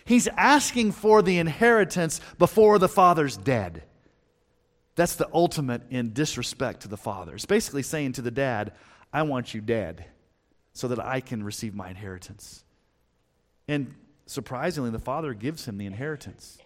He's 0.06 0.28
asking 0.30 0.94
for 0.94 1.22
the 1.22 1.38
inheritance 1.38 2.20
before 2.40 2.80
the 2.80 2.90
father's 2.90 3.38
dead. 3.38 3.84
That's 4.96 5.16
the 5.16 5.30
ultimate 5.32 5.84
in 5.92 6.14
disrespect 6.14 6.82
to 6.82 6.88
the 6.88 6.98
father. 6.98 7.36
It's 7.36 7.46
basically 7.46 7.84
saying 7.84 8.14
to 8.14 8.24
the 8.24 8.32
dad, 8.32 8.74
I 9.14 9.22
want 9.22 9.54
you 9.54 9.62
dead 9.62 10.06
so 10.74 10.88
that 10.88 11.00
I 11.00 11.22
can 11.22 11.44
receive 11.44 11.76
my 11.76 11.90
inheritance. 11.90 12.64
And 13.68 13.94
surprisingly, 14.30 14.90
the 14.90 15.00
father 15.00 15.34
gives 15.34 15.66
him 15.68 15.78
the 15.78 15.86
inheritance. 15.86 16.58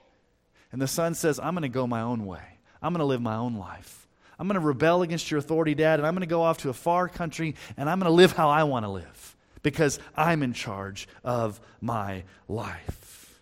And 0.71 0.81
the 0.81 0.87
son 0.87 1.13
says, 1.13 1.39
I'm 1.39 1.53
going 1.53 1.63
to 1.63 1.69
go 1.69 1.87
my 1.87 2.01
own 2.01 2.25
way. 2.25 2.59
I'm 2.81 2.93
going 2.93 2.99
to 2.99 3.05
live 3.05 3.21
my 3.21 3.35
own 3.35 3.55
life. 3.55 4.07
I'm 4.37 4.47
going 4.47 4.59
to 4.59 4.65
rebel 4.65 5.03
against 5.03 5.29
your 5.31 5.37
authority, 5.37 5.75
Dad, 5.75 5.99
and 5.99 6.07
I'm 6.07 6.13
going 6.13 6.21
to 6.21 6.27
go 6.27 6.41
off 6.41 6.59
to 6.59 6.69
a 6.69 6.73
far 6.73 7.07
country 7.07 7.55
and 7.77 7.89
I'm 7.89 7.99
going 7.99 8.09
to 8.09 8.15
live 8.15 8.33
how 8.33 8.49
I 8.49 8.63
want 8.63 8.85
to 8.85 8.89
live 8.89 9.37
because 9.61 9.99
I'm 10.17 10.43
in 10.43 10.53
charge 10.53 11.07
of 11.23 11.61
my 11.79 12.23
life. 12.47 13.39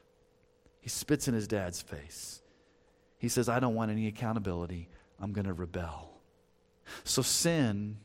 He 0.81 0.89
spits 0.89 1.27
in 1.27 1.33
his 1.33 1.47
dad's 1.47 1.81
face. 1.81 2.41
He 3.17 3.29
says, 3.29 3.47
I 3.49 3.59
don't 3.59 3.75
want 3.75 3.91
any 3.91 4.07
accountability. 4.07 4.89
I'm 5.19 5.31
going 5.31 5.45
to 5.45 5.53
rebel. 5.53 6.11
So 7.03 7.21
sin 7.21 7.97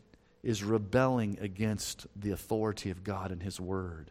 is 0.42 0.62
rebelling 0.62 1.38
against 1.40 2.06
the 2.14 2.30
authority 2.30 2.90
of 2.90 3.02
God 3.02 3.32
and 3.32 3.42
His 3.42 3.58
Word. 3.58 4.10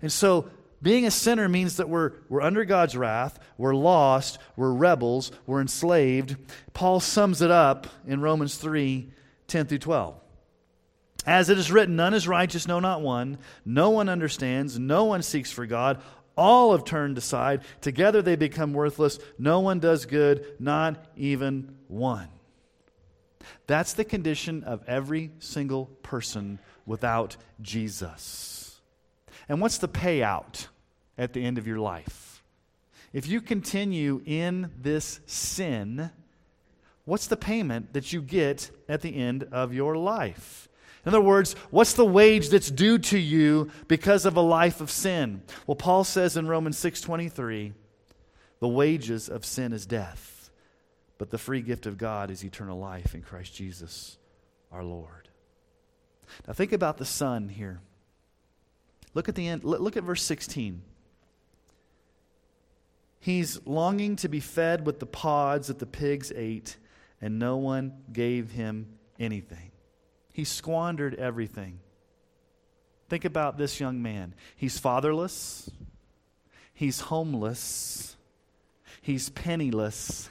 And 0.00 0.10
so 0.10 0.48
being 0.82 1.06
a 1.06 1.10
sinner 1.10 1.48
means 1.48 1.76
that 1.76 1.88
we're, 1.88 2.12
we're 2.28 2.42
under 2.42 2.64
God's 2.64 2.96
wrath, 2.96 3.38
we're 3.56 3.74
lost, 3.74 4.38
we're 4.56 4.72
rebels, 4.72 5.32
we're 5.46 5.60
enslaved. 5.60 6.36
Paul 6.74 7.00
sums 7.00 7.42
it 7.42 7.50
up 7.50 7.86
in 8.06 8.20
Romans 8.20 8.56
3 8.56 9.10
10 9.48 9.66
through 9.66 9.78
12. 9.78 10.20
As 11.24 11.50
it 11.50 11.58
is 11.58 11.72
written, 11.72 11.96
none 11.96 12.14
is 12.14 12.28
righteous, 12.28 12.68
no, 12.68 12.78
not 12.78 13.00
one. 13.00 13.38
No 13.64 13.90
one 13.90 14.08
understands, 14.08 14.78
no 14.78 15.04
one 15.04 15.22
seeks 15.22 15.50
for 15.50 15.66
God. 15.66 16.00
All 16.36 16.72
have 16.72 16.84
turned 16.84 17.16
aside. 17.18 17.62
Together 17.80 18.22
they 18.22 18.36
become 18.36 18.72
worthless. 18.72 19.18
No 19.38 19.60
one 19.60 19.80
does 19.80 20.04
good, 20.04 20.46
not 20.58 21.06
even 21.16 21.76
one. 21.88 22.28
That's 23.66 23.94
the 23.94 24.04
condition 24.04 24.64
of 24.64 24.84
every 24.86 25.32
single 25.38 25.86
person 26.02 26.58
without 26.84 27.36
Jesus. 27.60 28.65
And 29.48 29.60
what's 29.60 29.78
the 29.78 29.88
payout 29.88 30.66
at 31.16 31.32
the 31.32 31.44
end 31.44 31.58
of 31.58 31.66
your 31.66 31.78
life? 31.78 32.42
If 33.12 33.26
you 33.26 33.40
continue 33.40 34.20
in 34.26 34.70
this 34.80 35.20
sin, 35.26 36.10
what's 37.04 37.28
the 37.28 37.36
payment 37.36 37.92
that 37.92 38.12
you 38.12 38.20
get 38.20 38.70
at 38.88 39.00
the 39.00 39.16
end 39.16 39.48
of 39.52 39.72
your 39.72 39.96
life? 39.96 40.68
In 41.04 41.10
other 41.10 41.20
words, 41.20 41.54
what's 41.70 41.92
the 41.92 42.04
wage 42.04 42.48
that's 42.48 42.70
due 42.70 42.98
to 42.98 43.18
you 43.18 43.70
because 43.86 44.26
of 44.26 44.36
a 44.36 44.40
life 44.40 44.80
of 44.80 44.90
sin? 44.90 45.42
Well, 45.66 45.76
Paul 45.76 46.02
says 46.02 46.36
in 46.36 46.48
Romans 46.48 46.76
6:23, 46.78 47.72
the 48.58 48.68
wages 48.68 49.28
of 49.28 49.44
sin 49.44 49.72
is 49.72 49.86
death, 49.86 50.50
but 51.16 51.30
the 51.30 51.38
free 51.38 51.62
gift 51.62 51.86
of 51.86 51.96
God 51.96 52.30
is 52.30 52.44
eternal 52.44 52.78
life 52.78 53.14
in 53.14 53.22
Christ 53.22 53.54
Jesus 53.54 54.18
our 54.72 54.82
Lord. 54.82 55.28
Now 56.46 56.54
think 56.54 56.72
about 56.72 56.98
the 56.98 57.04
son 57.04 57.48
here. 57.48 57.80
Look 59.16 59.30
at 59.30 59.34
the 59.34 59.48
end. 59.48 59.64
Look 59.64 59.96
at 59.96 60.02
verse 60.02 60.22
16. 60.24 60.82
He's 63.18 63.58
longing 63.64 64.16
to 64.16 64.28
be 64.28 64.40
fed 64.40 64.84
with 64.84 65.00
the 65.00 65.06
pods 65.06 65.68
that 65.68 65.78
the 65.78 65.86
pigs 65.86 66.30
ate, 66.36 66.76
and 67.22 67.38
no 67.38 67.56
one 67.56 67.94
gave 68.12 68.50
him 68.50 68.98
anything. 69.18 69.70
He 70.34 70.44
squandered 70.44 71.14
everything. 71.14 71.80
Think 73.08 73.24
about 73.24 73.56
this 73.56 73.80
young 73.80 74.02
man. 74.02 74.34
He's 74.54 74.78
fatherless, 74.78 75.70
he's 76.74 77.00
homeless, 77.00 78.18
he's 79.00 79.30
penniless, 79.30 80.28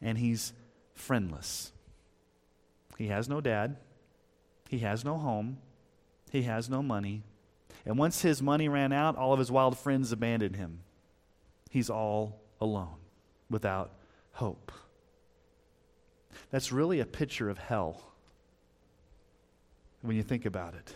and 0.00 0.16
he's 0.16 0.54
friendless. 0.94 1.72
He 2.96 3.08
has 3.08 3.28
no 3.28 3.42
dad, 3.42 3.76
he 4.70 4.78
has 4.78 5.04
no 5.04 5.18
home, 5.18 5.58
he 6.30 6.44
has 6.44 6.70
no 6.70 6.82
money. 6.82 7.24
And 7.84 7.98
once 7.98 8.22
his 8.22 8.42
money 8.42 8.68
ran 8.68 8.92
out, 8.92 9.16
all 9.16 9.32
of 9.32 9.38
his 9.38 9.50
wild 9.50 9.78
friends 9.78 10.12
abandoned 10.12 10.56
him. 10.56 10.80
He's 11.70 11.90
all 11.90 12.40
alone, 12.60 12.96
without 13.50 13.92
hope. 14.32 14.72
That's 16.50 16.72
really 16.72 17.00
a 17.00 17.06
picture 17.06 17.48
of 17.50 17.58
hell 17.58 18.02
when 20.02 20.16
you 20.16 20.22
think 20.22 20.46
about 20.46 20.74
it. 20.74 20.94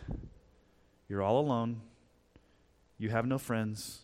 You're 1.09 1.23
all 1.23 1.41
alone, 1.41 1.81
you 2.99 3.11
have 3.11 3.27
no 3.27 3.39
friends, 3.39 4.03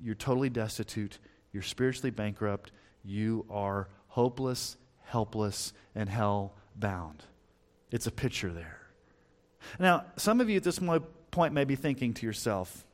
you're 0.00 0.14
totally 0.14 0.48
destitute, 0.48 1.18
you're 1.52 1.62
spiritually 1.62 2.10
bankrupt, 2.10 2.72
you 3.04 3.44
are 3.50 3.88
hopeless, 4.08 4.76
helpless, 5.02 5.72
and 5.94 6.08
hell 6.08 6.54
bound. 6.76 7.24
It's 7.90 8.06
a 8.06 8.12
picture 8.12 8.52
there. 8.52 8.78
Now, 9.78 10.06
some 10.16 10.40
of 10.40 10.48
you 10.48 10.56
at 10.56 10.62
this 10.62 10.80
point 11.30 11.54
may 11.54 11.64
be 11.64 11.76
thinking 11.76 12.14
to 12.14 12.26
yourself, 12.26 12.84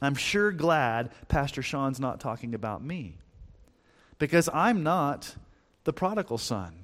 I'm 0.00 0.14
sure 0.14 0.52
glad 0.52 1.10
Pastor 1.28 1.62
Sean's 1.62 2.00
not 2.00 2.20
talking 2.20 2.54
about 2.54 2.82
me 2.82 3.16
because 4.18 4.48
I'm 4.52 4.82
not 4.82 5.34
the 5.84 5.92
prodigal 5.92 6.38
son. 6.38 6.74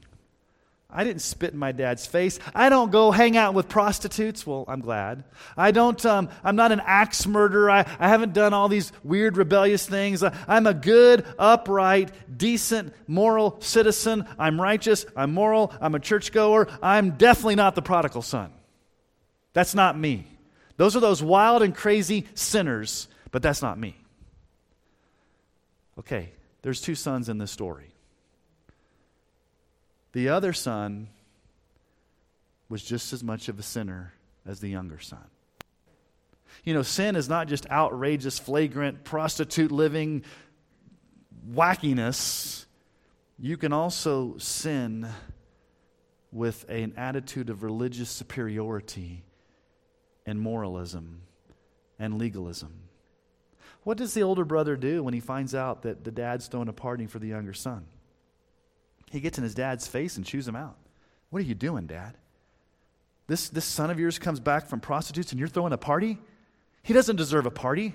I 0.95 1.04
didn't 1.04 1.23
spit 1.23 1.54
in 1.54 1.59
my 1.59 1.73
dad's 1.73 2.04
face. 2.04 2.38
I 2.54 2.69
don't 2.69 2.92
go 2.92 3.11
hang 3.11 3.35
out 3.37 3.54
with 3.54 3.69
prostitutes. 3.69 4.47
Well, 4.47 4.66
I'm 4.69 4.81
glad. 4.81 5.25
I 5.57 5.71
don't, 5.71 6.04
um, 6.04 6.28
I'm 6.45 6.54
not 6.54 6.71
an 6.71 6.83
axe 6.85 7.26
murderer. 7.26 7.71
I, 7.71 7.87
I 7.99 8.09
haven't 8.09 8.35
done 8.35 8.52
all 8.52 8.69
these 8.69 8.92
weird 9.02 9.38
rebellious 9.38 9.87
things. 9.87 10.23
I, 10.23 10.37
I'm 10.47 10.66
a 10.66 10.75
good, 10.75 11.25
upright, 11.38 12.12
decent, 12.37 12.92
moral 13.07 13.59
citizen. 13.62 14.28
I'm 14.38 14.61
righteous. 14.61 15.07
I'm 15.16 15.33
moral. 15.33 15.73
I'm 15.81 15.95
a 15.95 16.00
churchgoer. 16.00 16.69
I'm 16.83 17.12
definitely 17.12 17.57
not 17.57 17.75
the 17.75 17.83
prodigal 17.83 18.21
son. 18.21 18.52
That's 19.54 19.75
not 19.75 19.99
me. 19.99 20.26
Those 20.76 20.97
are 20.97 21.00
those 21.00 21.23
wild 21.23 21.62
and 21.62 21.75
crazy 21.75 22.26
sinners, 22.35 23.09
but 23.31 23.43
that's 23.43 23.62
not 23.62 23.79
me. 23.79 23.97
Okay, 25.99 26.33
there's 26.62 26.81
two 26.81 26.95
sons 26.95 27.29
in 27.29 27.38
this 27.38 27.50
story. 27.50 27.93
The 30.12 30.31
other 30.31 30.52
son 30.52 31.09
was 32.69 32.83
just 32.83 33.12
as 33.12 33.23
much 33.23 33.49
of 33.49 33.59
a 33.59 33.62
sinner 33.62 34.12
as 34.47 34.61
the 34.61 34.69
younger 34.69 34.99
son. 34.99 35.25
You 36.64 36.75
know, 36.75 36.83
sin 36.83 37.17
is 37.17 37.29
not 37.29 37.49
just 37.49 37.69
outrageous, 37.71 38.38
flagrant, 38.38 39.05
prostitute 39.05 39.73
living 39.73 40.25
wackiness. 41.50 42.67
You 43.38 43.57
can 43.57 43.73
also 43.73 44.37
sin 44.38 45.09
with 46.31 46.64
an 46.69 46.95
attitude 46.97 47.50
of 47.50 47.62
religious 47.62 48.11
superiority 48.11 49.25
and 50.26 50.41
moralism 50.41 51.23
and 51.99 52.19
legalism. 52.19 52.73
What 53.85 53.99
does 53.99 54.14
the 54.14 54.23
older 54.23 54.45
brother 54.45 54.76
do 54.76 55.02
when 55.02 55.14
he 55.14 55.21
finds 55.21 55.55
out 55.55 55.83
that 55.83 56.05
the 56.05 56.11
dad's 56.11 56.47
throwing 56.47 56.69
a 56.69 56.73
party 56.73 57.07
for 57.07 57.19
the 57.19 57.29
younger 57.29 57.52
son? 57.52 57.85
He 59.11 59.21
gets 59.21 59.38
in 59.38 59.45
his 59.45 59.55
dad's 59.55 59.87
face 59.87 60.17
and 60.17 60.25
chews 60.25 60.47
him 60.47 60.57
out. 60.57 60.76
What 61.31 61.43
are 61.43 61.47
you 61.47 61.55
doing, 61.55 61.87
dad? 61.87 62.17
This, 63.26 63.49
this 63.49 63.64
son 63.64 63.91
of 63.91 63.99
yours 63.99 64.19
comes 64.19 64.41
back 64.41 64.67
from 64.67 64.81
prostitutes 64.81 65.33
and 65.33 65.38
you're 65.38 65.49
throwing 65.49 65.73
a 65.73 65.79
party? 65.79 66.19
He 66.83 66.93
doesn't 66.93 67.17
deserve 67.17 67.47
a 67.47 67.50
party. 67.50 67.95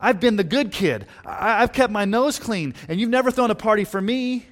I've 0.00 0.20
been 0.20 0.36
the 0.36 0.44
good 0.44 0.72
kid. 0.72 1.06
I, 1.24 1.60
have 1.60 1.72
kept 1.72 1.92
my 1.92 2.04
nose 2.04 2.38
clean, 2.38 2.74
and 2.88 3.00
you've 3.00 3.10
never 3.10 3.30
thrown 3.30 3.50
a 3.50 3.56
party 3.56 3.84
for 3.84 4.00
me. 4.00 4.46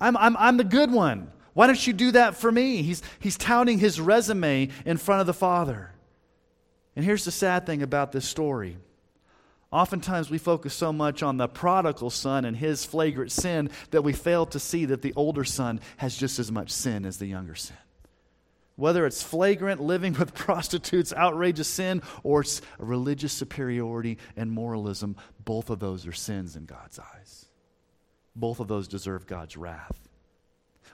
I'm, 0.00 0.16
I'm, 0.16 0.36
I'm 0.36 0.56
the 0.56 0.64
good 0.64 0.90
one. 0.90 1.32
Why 1.54 1.66
don't 1.66 1.84
you 1.86 1.92
do 1.92 2.12
that 2.12 2.36
for 2.36 2.50
me? 2.50 2.82
He's, 2.82 3.02
he's 3.18 3.36
touting 3.36 3.78
his 3.78 4.00
resume 4.00 4.68
in 4.84 4.96
front 4.96 5.20
of 5.20 5.26
the 5.26 5.34
father. 5.34 5.91
And 6.94 7.04
here's 7.04 7.24
the 7.24 7.30
sad 7.30 7.66
thing 7.66 7.82
about 7.82 8.12
this 8.12 8.28
story. 8.28 8.76
Oftentimes, 9.70 10.30
we 10.30 10.36
focus 10.36 10.74
so 10.74 10.92
much 10.92 11.22
on 11.22 11.38
the 11.38 11.48
prodigal 11.48 12.10
son 12.10 12.44
and 12.44 12.54
his 12.54 12.84
flagrant 12.84 13.32
sin 13.32 13.70
that 13.90 14.02
we 14.02 14.12
fail 14.12 14.44
to 14.46 14.60
see 14.60 14.84
that 14.84 15.00
the 15.00 15.14
older 15.16 15.44
son 15.44 15.80
has 15.96 16.14
just 16.14 16.38
as 16.38 16.52
much 16.52 16.70
sin 16.70 17.06
as 17.06 17.16
the 17.16 17.26
younger 17.26 17.54
son. 17.54 17.78
Whether 18.76 19.06
it's 19.06 19.22
flagrant 19.22 19.80
living 19.80 20.12
with 20.12 20.34
prostitutes, 20.34 21.14
outrageous 21.14 21.68
sin, 21.68 22.02
or 22.22 22.42
it's 22.42 22.60
religious 22.78 23.32
superiority 23.32 24.18
and 24.36 24.50
moralism, 24.50 25.16
both 25.42 25.70
of 25.70 25.78
those 25.78 26.06
are 26.06 26.12
sins 26.12 26.54
in 26.54 26.66
God's 26.66 26.98
eyes. 26.98 27.46
Both 28.36 28.60
of 28.60 28.68
those 28.68 28.88
deserve 28.88 29.26
God's 29.26 29.56
wrath. 29.56 29.98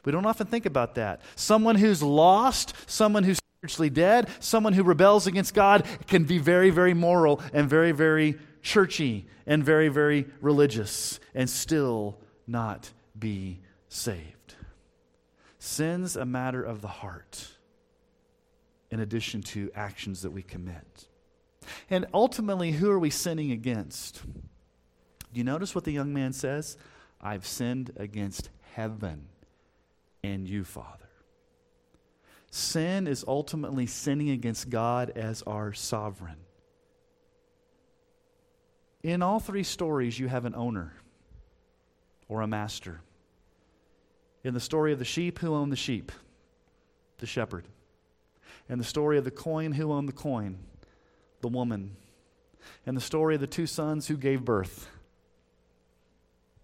We 0.05 0.13
don't 0.13 0.27
often 0.27 0.47
think 0.47 0.67
about 0.67 0.95
that. 0.95 1.21
Someone 1.35 1.75
who's 1.75 2.03
lost, 2.03 2.75
someone 2.87 3.25
who's 3.25 3.41
spiritually 3.59 3.91
dead, 3.91 4.29
someone 4.39 4.73
who 4.73 4.85
rebels 4.85 5.27
against 5.27 5.53
God 5.53 5.85
can 6.07 6.23
be 6.23 6.39
very, 6.39 6.71
very 6.71 6.95
moral 6.95 7.43
and 7.53 7.69
very, 7.69 7.91
very 7.91 8.39
churchy 8.63 9.27
and 9.49 9.65
very, 9.65 9.89
very 9.89 10.27
religious 10.41 11.19
and 11.35 11.51
still 11.51 12.21
not 12.47 12.93
be 13.19 13.59
saved. 13.89 14.55
Sin's 15.59 16.15
a 16.15 16.25
matter 16.25 16.63
of 16.63 16.83
the 16.83 16.89
heart 16.89 17.49
in 18.93 19.01
addition 19.01 19.43
to 19.43 19.73
actions 19.75 20.23
that 20.23 20.31
we 20.31 20.43
commit. 20.45 21.09
And 21.91 22.07
ultimately, 22.15 22.71
who 22.71 22.89
are 22.93 22.99
we 22.99 23.11
sinning 23.11 23.51
against? 23.51 24.23
Do 24.25 25.35
you 25.35 25.43
notice 25.43 25.75
what 25.75 25.83
the 25.83 25.93
young 25.93 26.15
man 26.15 26.33
says? 26.33 26.77
I've 27.21 27.45
sinned 27.45 27.91
against 27.97 28.51
heaven 28.75 29.27
and 30.23 30.49
you, 30.49 30.63
Father. 30.63 31.08
Sin 32.51 33.07
is 33.07 33.25
ultimately 33.29 33.87
sinning 33.87 34.31
against 34.31 34.71
God 34.71 35.11
as 35.11 35.43
our 35.43 35.73
sovereign. 35.73 36.37
In 39.03 39.23
all 39.23 39.39
three 39.39 39.63
stories, 39.63 40.19
you 40.19 40.29
have 40.29 40.45
an 40.45 40.55
owner 40.55 40.95
or 42.29 42.41
a 42.41 42.47
master. 42.47 43.01
In 44.45 44.55
the 44.55 44.61
story 44.61 44.93
of 44.93 44.99
the 44.99 45.05
sheep, 45.05 45.39
who 45.39 45.55
owned 45.55 45.73
the 45.73 45.77
sheep? 45.77 46.11
The 47.19 47.27
shepherd. 47.27 47.67
In 48.69 48.79
the 48.79 48.85
story 48.85 49.19
of 49.19 49.25
the 49.25 49.31
coin, 49.31 49.73
who 49.73 49.93
owned 49.93 50.09
the 50.09 50.13
coin? 50.13 50.59
The 51.41 51.49
woman. 51.49 51.97
In 52.87 52.95
the 52.95 53.01
story 53.01 53.35
of 53.35 53.41
the 53.41 53.47
two 53.47 53.67
sons, 53.67 54.09
who 54.09 54.17
gave 54.17 54.45
birth? 54.45 54.89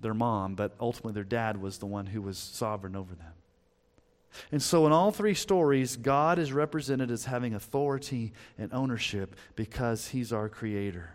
Their 0.00 0.14
mom, 0.14 0.54
but 0.54 0.74
ultimately 0.80 1.12
their 1.12 1.24
dad 1.24 1.60
was 1.60 1.78
the 1.78 1.86
one 1.86 2.06
who 2.06 2.20
was 2.20 2.38
sovereign 2.38 2.96
over 2.96 3.14
them. 3.14 3.32
And 4.50 4.62
so, 4.62 4.86
in 4.86 4.92
all 4.92 5.10
three 5.10 5.34
stories, 5.34 5.96
God 5.96 6.38
is 6.38 6.52
represented 6.52 7.10
as 7.10 7.24
having 7.24 7.54
authority 7.54 8.32
and 8.58 8.72
ownership 8.72 9.36
because 9.54 10.08
He's 10.08 10.32
our 10.32 10.48
Creator. 10.48 11.10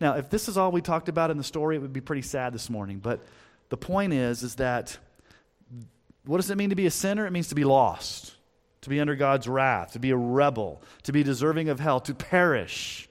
Now, 0.00 0.14
if 0.14 0.30
this 0.30 0.48
is 0.48 0.56
all 0.56 0.72
we 0.72 0.80
talked 0.80 1.08
about 1.08 1.30
in 1.30 1.36
the 1.36 1.44
story, 1.44 1.76
it 1.76 1.80
would 1.80 1.92
be 1.92 2.00
pretty 2.00 2.22
sad 2.22 2.52
this 2.52 2.70
morning. 2.70 2.98
But 2.98 3.20
the 3.68 3.76
point 3.76 4.12
is, 4.12 4.42
is 4.42 4.56
that 4.56 4.96
what 6.24 6.38
does 6.38 6.50
it 6.50 6.56
mean 6.56 6.70
to 6.70 6.76
be 6.76 6.86
a 6.86 6.90
sinner? 6.90 7.26
It 7.26 7.30
means 7.30 7.48
to 7.48 7.54
be 7.54 7.64
lost, 7.64 8.34
to 8.82 8.88
be 8.88 9.00
under 9.00 9.14
God's 9.14 9.48
wrath, 9.48 9.92
to 9.92 9.98
be 9.98 10.10
a 10.10 10.16
rebel, 10.16 10.82
to 11.04 11.12
be 11.12 11.22
deserving 11.22 11.68
of 11.68 11.80
hell, 11.80 12.00
to 12.00 12.14
perish. 12.14 13.08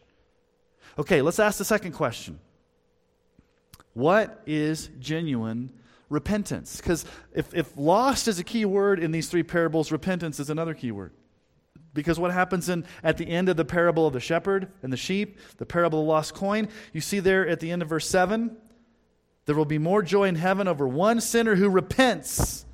Okay, 0.97 1.21
let's 1.21 1.39
ask 1.39 1.57
the 1.57 1.65
second 1.65 1.93
question 1.93 2.39
What 3.93 4.41
is 4.45 4.89
genuine 4.99 5.71
repentance. 6.09 6.77
Because 6.77 7.05
if, 7.33 7.53
if 7.53 7.75
lost 7.77 8.27
is 8.27 8.39
a 8.39 8.43
key 8.43 8.65
word 8.65 8.99
in 8.99 9.11
these 9.11 9.29
three 9.29 9.43
parables, 9.43 9.91
repentance 9.91 10.39
is 10.39 10.49
another 10.49 10.73
key 10.73 10.91
word. 10.91 11.13
Because 11.93 12.19
what 12.19 12.31
happens 12.31 12.67
in, 12.67 12.85
at 13.03 13.17
the 13.17 13.27
end 13.27 13.47
of 13.47 13.55
the 13.55 13.65
parable 13.65 14.05
of 14.05 14.13
the 14.13 14.19
shepherd 14.19 14.71
and 14.83 14.91
the 14.91 14.97
sheep, 14.97 15.39
the 15.57 15.65
parable 15.65 15.99
of 16.01 16.05
the 16.05 16.11
lost 16.11 16.33
coin, 16.33 16.67
you 16.91 17.01
see 17.01 17.19
there 17.19 17.47
at 17.47 17.59
the 17.59 17.71
end 17.71 17.81
of 17.81 17.89
verse 17.89 18.07
7 18.07 18.57
there 19.45 19.55
will 19.55 19.65
be 19.65 19.77
more 19.77 20.01
joy 20.01 20.27
in 20.27 20.35
heaven 20.35 20.67
over 20.67 20.87
one 20.87 21.21
sinner 21.21 21.55
who 21.55 21.69
repents 21.69 22.65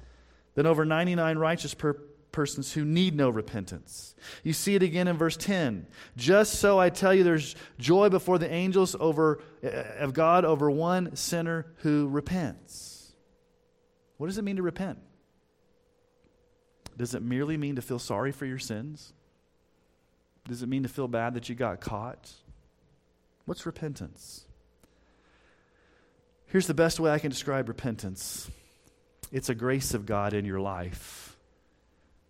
than 0.56 0.66
over 0.66 0.86
99 0.86 1.38
righteous 1.38 1.74
per- 1.74 1.98
persons 2.32 2.72
who 2.72 2.86
need 2.86 3.14
no 3.16 3.30
repentance. 3.30 4.16
You 4.44 4.54
see 4.54 4.76
it 4.76 4.84
again 4.84 5.10
in 5.10 5.18
verse 5.18 5.36
10. 5.36 5.86
Just 6.16 6.56
so 6.60 6.80
I 6.80 6.90
tell 6.90 7.14
you, 7.14 7.24
there's 7.24 7.56
joy 7.78 8.08
before 8.08 8.40
the 8.40 8.50
angels 8.50 8.96
over, 9.00 9.42
uh, 9.64 9.68
of 10.00 10.14
God 10.14 10.46
over 10.46 10.72
one 10.72 11.16
sinner 11.16 11.66
who 11.78 12.08
repents. 12.08 12.91
What 14.22 14.28
does 14.28 14.38
it 14.38 14.44
mean 14.44 14.58
to 14.58 14.62
repent? 14.62 15.00
Does 16.96 17.16
it 17.16 17.24
merely 17.24 17.58
mean 17.58 17.78
to 17.78 17.82
feel 17.82 17.98
sorry 17.98 18.32
for 18.32 18.46
your 18.46 18.60
sins? 18.60 19.14
Does 20.48 20.62
it 20.62 20.70
mean 20.70 20.84
to 20.84 20.90
feel 20.90 21.08
bad 21.08 21.34
that 21.34 21.50
you 21.50 21.56
got 21.56 21.82
caught? 21.82 22.32
What's 23.46 23.66
repentance? 23.66 24.46
Here's 26.46 26.68
the 26.68 26.76
best 26.76 27.00
way 27.00 27.10
I 27.10 27.18
can 27.18 27.32
describe 27.32 27.68
repentance 27.68 28.48
it's 29.32 29.50
a 29.50 29.56
grace 29.56 29.96
of 29.96 30.06
God 30.06 30.36
in 30.36 30.46
your 30.46 30.60
life 30.60 31.36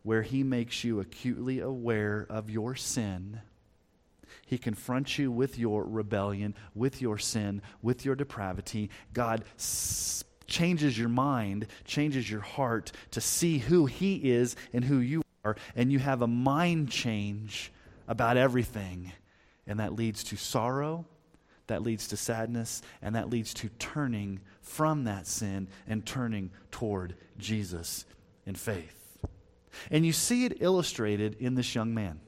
where 0.04 0.22
he 0.22 0.44
makes 0.44 0.86
you 0.86 1.02
acutely 1.02 1.60
aware 1.60 2.26
of 2.30 2.50
your 2.50 2.74
sin. 2.74 3.42
He 4.46 4.58
confronts 4.58 5.20
you 5.20 5.30
with 5.30 5.60
your 5.60 5.84
rebellion, 5.84 6.56
with 6.74 7.02
your 7.02 7.18
sin, 7.18 7.62
with 7.82 8.06
your 8.06 8.16
depravity. 8.16 8.92
God 9.12 9.44
changes 10.52 10.98
your 11.00 11.10
mind, 11.10 11.66
changes 11.86 12.30
your 12.30 12.42
heart 12.42 12.92
to 13.12 13.22
see 13.22 13.58
who 13.58 13.88
He 13.88 14.18
is 14.32 14.56
and 14.74 14.84
who 14.84 14.98
you 14.98 15.24
are, 15.44 15.56
and 15.76 15.92
you 15.92 15.98
have 15.98 16.22
a 16.22 16.28
mind 16.28 16.92
change 16.92 17.72
about 18.08 18.38
everything. 18.38 19.12
And 19.66 19.80
that 19.80 19.96
leads 19.96 20.24
to 20.26 20.36
sorrow, 20.36 21.06
that 21.68 21.82
leads 21.82 22.10
to 22.10 22.18
sadness, 22.18 22.82
and 23.02 23.16
that 23.16 23.30
leads 23.30 23.54
to 23.56 23.70
turning 23.80 24.42
from 24.62 25.06
that 25.06 25.26
sin 25.26 25.68
and 25.88 26.06
turning 26.06 26.52
toward 26.70 27.16
Jesus 27.38 28.06
in 28.46 28.56
faith. 28.56 28.98
And 29.90 30.06
you 30.06 30.12
see 30.12 30.46
it 30.46 30.58
illustrated 30.60 31.38
in 31.40 31.56
this 31.56 31.74
young 31.74 31.94
man. 31.94 32.20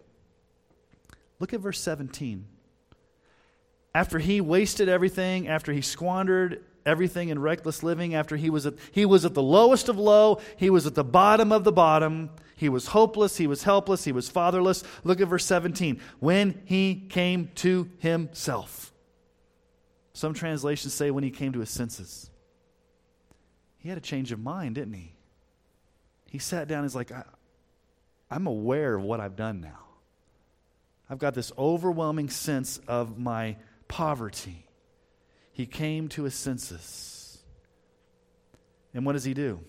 Look 1.40 1.54
at 1.54 1.60
verse 1.60 1.80
17. 1.80 2.46
After 3.94 4.18
he 4.18 4.42
wasted 4.42 4.90
everything, 4.90 5.48
after 5.48 5.74
he 5.74 5.82
squandered 5.82 6.64
everything 6.86 7.30
in 7.30 7.40
reckless 7.40 7.84
living, 7.84 8.16
after 8.16 8.36
he 8.36 8.50
was 8.50 8.66
at, 8.66 8.76
he 8.92 9.06
was 9.06 9.26
at 9.26 9.34
the 9.34 9.44
lowest 9.44 9.90
of 9.90 9.98
low, 9.98 10.40
he 10.58 10.70
was 10.70 10.86
at 10.86 10.96
the 10.96 11.04
bottom 11.04 11.52
of 11.52 11.64
the 11.64 11.72
bottom, 11.72 12.30
he 12.56 12.70
was 12.70 12.88
hopeless, 12.88 13.38
he 13.38 13.48
was 13.48 13.64
helpless, 13.64 14.04
he 14.04 14.12
was 14.12 14.30
fatherless. 14.30 14.84
Look 15.04 15.20
at 15.20 15.28
verse 15.28 15.46
17. 15.46 16.00
When 16.20 16.62
he 16.66 17.08
came 17.10 17.50
to 17.56 17.90
himself. 18.00 18.94
Some 20.14 20.34
translations 20.34 20.94
say 20.94 21.12
when 21.12 21.24
he 21.24 21.32
came 21.32 21.54
to 21.54 21.60
his 21.60 21.70
senses. 21.70 22.30
He 23.80 23.90
had 23.90 23.98
a 23.98 24.02
change 24.02 24.32
of 24.32 24.40
mind, 24.40 24.76
didn't 24.76 24.94
he? 24.94 25.14
He 26.30 26.40
sat 26.40 26.68
down, 26.68 26.84
he's 26.84 26.96
like, 26.96 27.12
I, 27.12 27.24
I'm 28.32 28.48
aware 28.48 28.96
of 28.96 29.04
what 29.04 29.20
I've 29.20 29.36
done 29.36 29.60
now. 29.62 29.80
I've 31.10 31.20
got 31.20 31.34
this 31.34 31.52
overwhelming 31.58 32.30
sense 32.30 32.80
of 32.88 33.20
my 33.20 33.58
poverty. 33.88 34.63
He 35.54 35.68
came 35.68 36.10
to 36.10 36.24
his 36.24 36.34
senses. 36.34 37.38
And 38.94 39.06
what 39.06 39.14
does 39.14 39.24
he 39.24 39.34
do? 39.34 39.62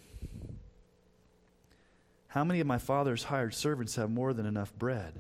How 2.29 2.43
many 2.43 2.61
of 2.61 2.67
my 2.67 2.79
father's 2.79 3.25
hired 3.25 3.55
servants 3.55 3.95
have 3.95 4.11
more 4.11 4.33
than 4.33 4.47
enough 4.47 4.75
bread? 4.77 5.13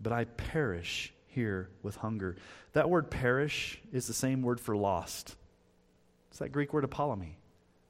But 0.00 0.12
I 0.12 0.24
perish 0.24 1.12
here 1.28 1.68
with 1.82 1.96
hunger. 1.96 2.36
That 2.72 2.90
word 2.90 3.10
perish 3.10 3.78
is 3.92 4.06
the 4.06 4.14
same 4.14 4.42
word 4.42 4.58
for 4.58 4.76
lost. 4.76 5.36
It's 6.30 6.38
that 6.38 6.50
Greek 6.50 6.72
word 6.72 6.84
apollumi. 6.84 7.34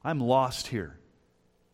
I'm 0.02 0.20
lost 0.20 0.66
here. 0.66 0.98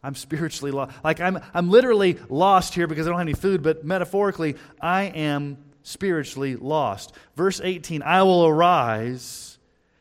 I'm 0.02 0.14
spiritually 0.14 0.70
lost. 0.70 0.94
Like 1.02 1.20
I'm, 1.20 1.40
I'm 1.54 1.70
literally 1.70 2.18
lost 2.28 2.74
here 2.74 2.86
because 2.86 3.06
I 3.06 3.10
don't 3.10 3.18
have 3.18 3.26
any 3.26 3.34
food, 3.34 3.62
but 3.62 3.84
metaphorically, 3.84 4.56
I 4.80 5.04
am 5.04 5.58
spiritually 5.82 6.56
lost. 6.56 7.14
Verse 7.36 7.60
18 7.62 8.02
I 8.02 8.22
will 8.22 8.46
arise 8.46 9.58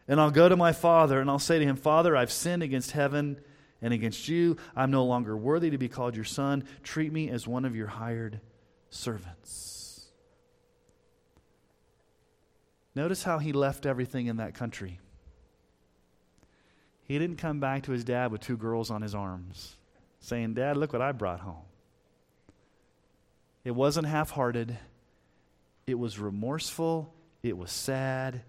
and 0.10 0.20
I'll 0.20 0.32
go 0.32 0.50
to 0.50 0.58
my 0.58 0.74
father 0.74 1.22
and 1.22 1.30
I'll 1.30 1.40
say 1.40 1.60
to 1.60 1.66
him, 1.66 1.76
Father, 1.76 2.18
I've 2.18 2.32
sinned 2.32 2.64
against 2.64 2.92
heaven 2.92 3.40
and 3.80 3.94
against 3.94 4.28
you. 4.28 4.58
I'm 4.76 4.90
no 4.90 5.06
longer 5.06 5.38
worthy 5.38 5.70
to 5.70 5.78
be 5.78 5.88
called 5.88 6.16
your 6.16 6.26
son. 6.26 6.64
Treat 6.84 7.14
me 7.14 7.30
as 7.30 7.48
one 7.48 7.64
of 7.64 7.76
your 7.76 7.88
hired 7.88 8.42
servants. 8.90 10.08
Notice 12.96 13.24
how 13.24 13.38
he 13.38 13.54
left 13.54 13.86
everything 13.86 14.26
in 14.26 14.38
that 14.38 14.56
country. 14.56 15.00
He 17.04 17.20
didn't 17.20 17.38
come 17.38 17.60
back 17.60 17.84
to 17.84 17.92
his 17.92 18.04
dad 18.04 18.32
with 18.32 18.42
two 18.42 18.58
girls 18.58 18.90
on 18.90 19.04
his 19.04 19.14
arms 19.14 19.78
saying, 20.22 20.56
Dad, 20.56 20.76
look 20.76 20.92
what 20.92 21.02
I 21.02 21.12
brought 21.12 21.40
home. 21.40 21.64
It 23.64 23.72
wasn't 23.72 24.08
half 24.08 24.32
hearted, 24.32 24.78
it 25.86 26.00
was 26.00 26.18
remorseful, 26.18 27.14
it 27.44 27.56
was 27.58 27.72
sad, 27.72 28.42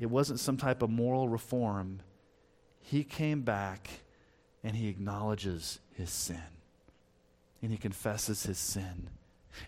it 0.00 0.10
wasn't 0.10 0.40
some 0.40 0.56
type 0.56 0.82
of 0.82 0.90
moral 0.90 1.28
reform. 1.28 2.00
He 2.80 3.04
came 3.04 3.42
back 3.42 3.88
and 4.64 4.74
he 4.74 4.88
acknowledges 4.88 5.78
his 5.94 6.10
sin. 6.10 6.40
And 7.62 7.70
he 7.70 7.76
confesses 7.76 8.42
his 8.42 8.58
sin. 8.58 9.10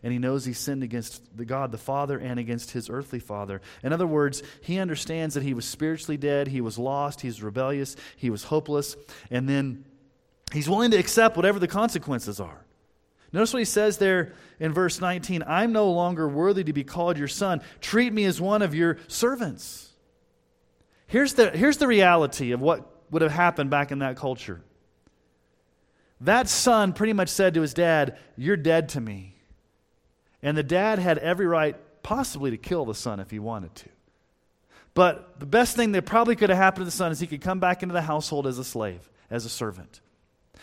And 0.02 0.12
he 0.12 0.18
knows 0.18 0.44
he 0.44 0.54
sinned 0.54 0.82
against 0.82 1.36
the 1.36 1.44
God 1.44 1.70
the 1.70 1.78
Father 1.78 2.18
and 2.18 2.40
against 2.40 2.70
his 2.70 2.88
earthly 2.88 3.18
father. 3.18 3.60
In 3.82 3.92
other 3.92 4.06
words, 4.06 4.42
he 4.62 4.78
understands 4.78 5.34
that 5.34 5.42
he 5.42 5.52
was 5.52 5.66
spiritually 5.66 6.16
dead, 6.16 6.48
he 6.48 6.62
was 6.62 6.78
lost, 6.78 7.20
he 7.20 7.28
was 7.28 7.42
rebellious, 7.42 7.96
he 8.16 8.30
was 8.30 8.44
hopeless, 8.44 8.96
and 9.30 9.48
then 9.48 9.84
he's 10.52 10.68
willing 10.68 10.92
to 10.92 10.96
accept 10.96 11.36
whatever 11.36 11.58
the 11.58 11.68
consequences 11.68 12.40
are. 12.40 12.64
Notice 13.32 13.52
what 13.52 13.58
he 13.58 13.66
says 13.66 13.98
there 13.98 14.32
in 14.60 14.72
verse 14.72 15.00
19 15.00 15.42
I'm 15.46 15.72
no 15.72 15.90
longer 15.90 16.28
worthy 16.28 16.64
to 16.64 16.72
be 16.72 16.84
called 16.84 17.18
your 17.18 17.28
son. 17.28 17.60
Treat 17.80 18.12
me 18.12 18.24
as 18.24 18.40
one 18.40 18.62
of 18.62 18.74
your 18.74 18.98
servants. 19.08 19.91
Here's 21.12 21.34
the, 21.34 21.50
here's 21.50 21.76
the 21.76 21.86
reality 21.86 22.52
of 22.52 22.62
what 22.62 22.90
would 23.10 23.20
have 23.20 23.32
happened 23.32 23.68
back 23.68 23.92
in 23.92 23.98
that 23.98 24.16
culture. 24.16 24.62
That 26.22 26.48
son 26.48 26.94
pretty 26.94 27.12
much 27.12 27.28
said 27.28 27.52
to 27.52 27.60
his 27.60 27.74
dad, 27.74 28.16
You're 28.34 28.56
dead 28.56 28.88
to 28.90 29.00
me. 29.02 29.36
And 30.42 30.56
the 30.56 30.62
dad 30.62 30.98
had 30.98 31.18
every 31.18 31.46
right, 31.46 31.76
possibly, 32.02 32.52
to 32.52 32.56
kill 32.56 32.86
the 32.86 32.94
son 32.94 33.20
if 33.20 33.30
he 33.30 33.38
wanted 33.38 33.74
to. 33.74 33.90
But 34.94 35.38
the 35.38 35.44
best 35.44 35.76
thing 35.76 35.92
that 35.92 36.06
probably 36.06 36.34
could 36.34 36.48
have 36.48 36.56
happened 36.56 36.80
to 36.80 36.86
the 36.86 36.90
son 36.90 37.12
is 37.12 37.20
he 37.20 37.26
could 37.26 37.42
come 37.42 37.60
back 37.60 37.82
into 37.82 37.92
the 37.92 38.00
household 38.00 38.46
as 38.46 38.58
a 38.58 38.64
slave, 38.64 39.10
as 39.30 39.44
a 39.44 39.50
servant. 39.50 40.00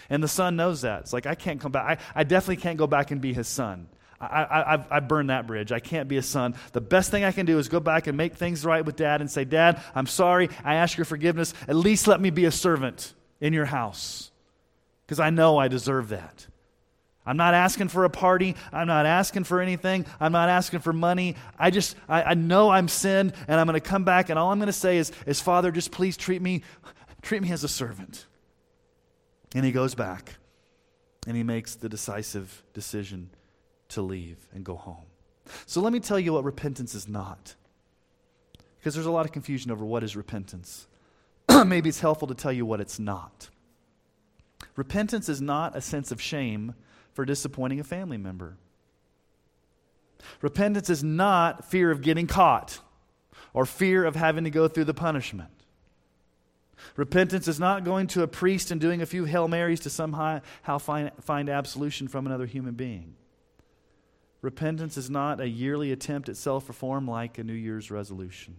And 0.10 0.24
the 0.24 0.28
son 0.28 0.56
knows 0.56 0.82
that. 0.82 1.02
It's 1.02 1.14
like, 1.14 1.28
I 1.28 1.36
can't 1.36 1.62
come 1.62 1.72
back. 1.72 2.02
I, 2.16 2.22
I 2.22 2.24
definitely 2.24 2.58
can't 2.58 2.80
go 2.80 2.88
back 2.88 3.12
and 3.12 3.22
be 3.22 3.34
his 3.34 3.48
son. 3.48 3.88
I, 4.22 4.84
I, 4.92 5.00
burned 5.00 5.30
that 5.30 5.48
bridge. 5.48 5.72
I 5.72 5.80
can't 5.80 6.10
be 6.10 6.18
a 6.18 6.22
son. 6.22 6.56
The 6.74 6.82
best 6.82 7.10
thing 7.10 7.24
I 7.24 7.32
can 7.32 7.46
do 7.46 7.58
is 7.58 7.70
go 7.70 7.80
back 7.80 8.08
and 8.08 8.18
make 8.18 8.36
things 8.36 8.66
right 8.66 8.86
with 8.86 8.98
dad 8.98 9.22
and 9.22 9.32
say, 9.32 9.46
Dad, 9.46 9.82
I'm 9.96 10.08
sorry. 10.08 10.50
I 10.66 10.76
ask 10.76 10.98
your 10.98 11.06
forgiveness. 11.06 11.54
At 11.70 11.78
least 11.78 12.06
let 12.06 12.20
me 12.20 12.30
be 12.30 12.44
a 12.44 12.52
servant 12.52 13.14
in 13.40 13.54
your 13.54 13.66
house 13.66 14.32
because 15.06 15.22
I 15.22 15.30
know 15.30 15.58
I 15.58 15.70
deserve 15.70 16.10
that. 16.10 16.48
I'm 17.26 17.38
not 17.38 17.54
asking 17.54 17.90
for 17.90 18.04
a 18.04 18.10
party. 18.10 18.56
I'm 18.74 18.88
not 18.88 19.06
asking 19.06 19.46
for 19.46 19.62
anything. 19.62 20.06
I'm 20.20 20.32
not 20.34 20.50
asking 20.50 20.82
for 20.82 20.92
money. 20.92 21.36
I 21.58 21.70
just, 21.70 21.96
I, 22.10 22.24
I 22.24 22.34
know 22.34 22.72
I'm 22.72 22.90
sinned 22.90 23.34
and 23.48 23.60
I'm 23.60 23.68
going 23.68 23.80
to 23.80 23.88
come 23.88 24.04
back 24.04 24.30
and 24.30 24.38
all 24.38 24.52
I'm 24.52 24.60
going 24.60 24.68
to 24.68 24.74
say 24.74 24.98
is, 24.98 25.14
is, 25.28 25.40
Father, 25.40 25.72
just 25.72 25.92
please 25.92 26.18
treat 26.18 26.42
me, 26.42 26.64
treat 27.22 27.42
me 27.42 27.52
as 27.52 27.64
a 27.64 27.70
servant. 27.70 28.26
And 29.56 29.64
he 29.64 29.72
goes 29.72 29.96
back 29.96 30.36
and 31.26 31.38
he 31.38 31.44
makes 31.44 31.76
the 31.76 31.88
decisive 31.88 32.64
decision 32.74 33.30
to 33.90 34.02
leave 34.02 34.38
and 34.54 34.64
go 34.64 34.76
home. 34.76 35.06
So 35.66 35.82
let 35.82 35.94
me 35.94 36.00
tell 36.00 36.20
you 36.20 36.34
what 36.34 36.44
repentance 36.44 36.94
is 36.96 37.08
not. 37.08 37.56
Because 38.78 38.94
there's 38.94 39.06
a 39.06 39.12
lot 39.12 39.26
of 39.26 39.32
confusion 39.32 39.72
over 39.72 39.84
what 39.84 40.04
is 40.04 40.16
repentance. 40.16 40.88
Maybe 41.66 41.90
it's 41.90 42.00
helpful 42.00 42.28
to 42.28 42.36
tell 42.36 42.52
you 42.52 42.66
what 42.66 42.80
it's 42.80 43.00
not. 43.00 43.50
Repentance 44.76 45.28
is 45.28 45.42
not 45.42 45.76
a 45.76 45.82
sense 45.82 46.12
of 46.12 46.22
shame 46.22 46.76
for 47.14 47.26
disappointing 47.26 47.80
a 47.80 47.84
family 47.84 48.18
member. 48.18 48.58
Repentance 50.42 50.90
is 50.90 51.04
not 51.04 51.66
fear 51.66 51.92
of 51.92 52.02
getting 52.02 52.28
caught 52.28 52.80
or 53.54 53.66
fear 53.66 54.06
of 54.06 54.16
having 54.16 54.44
to 54.44 54.50
go 54.50 54.68
through 54.68 54.86
the 54.86 54.94
punishment. 54.94 55.50
Repentance 56.96 57.48
is 57.48 57.60
not 57.60 57.84
going 57.84 58.08
to 58.08 58.24
a 58.24 58.28
priest 58.28 58.72
and 58.72 58.80
doing 58.80 59.02
a 59.02 59.06
few 59.06 59.26
Hail 59.26 59.48
Marys 59.48 59.82
to 59.82 59.90
somehow 59.90 60.42
find, 60.80 61.12
find 61.22 61.50
absolution 61.50 62.08
from 62.08 62.26
another 62.26 62.46
human 62.46 62.76
being. 62.76 63.16
Repentance 64.42 64.96
is 64.98 65.10
not 65.10 65.42
a 65.42 65.48
yearly 65.48 65.92
attempt 65.92 66.30
at 66.30 66.38
self 66.38 66.68
reform 66.70 67.08
like 67.08 67.38
a 67.38 67.44
New 67.44 67.54
Year's 67.54 67.92
resolution. 67.92 68.56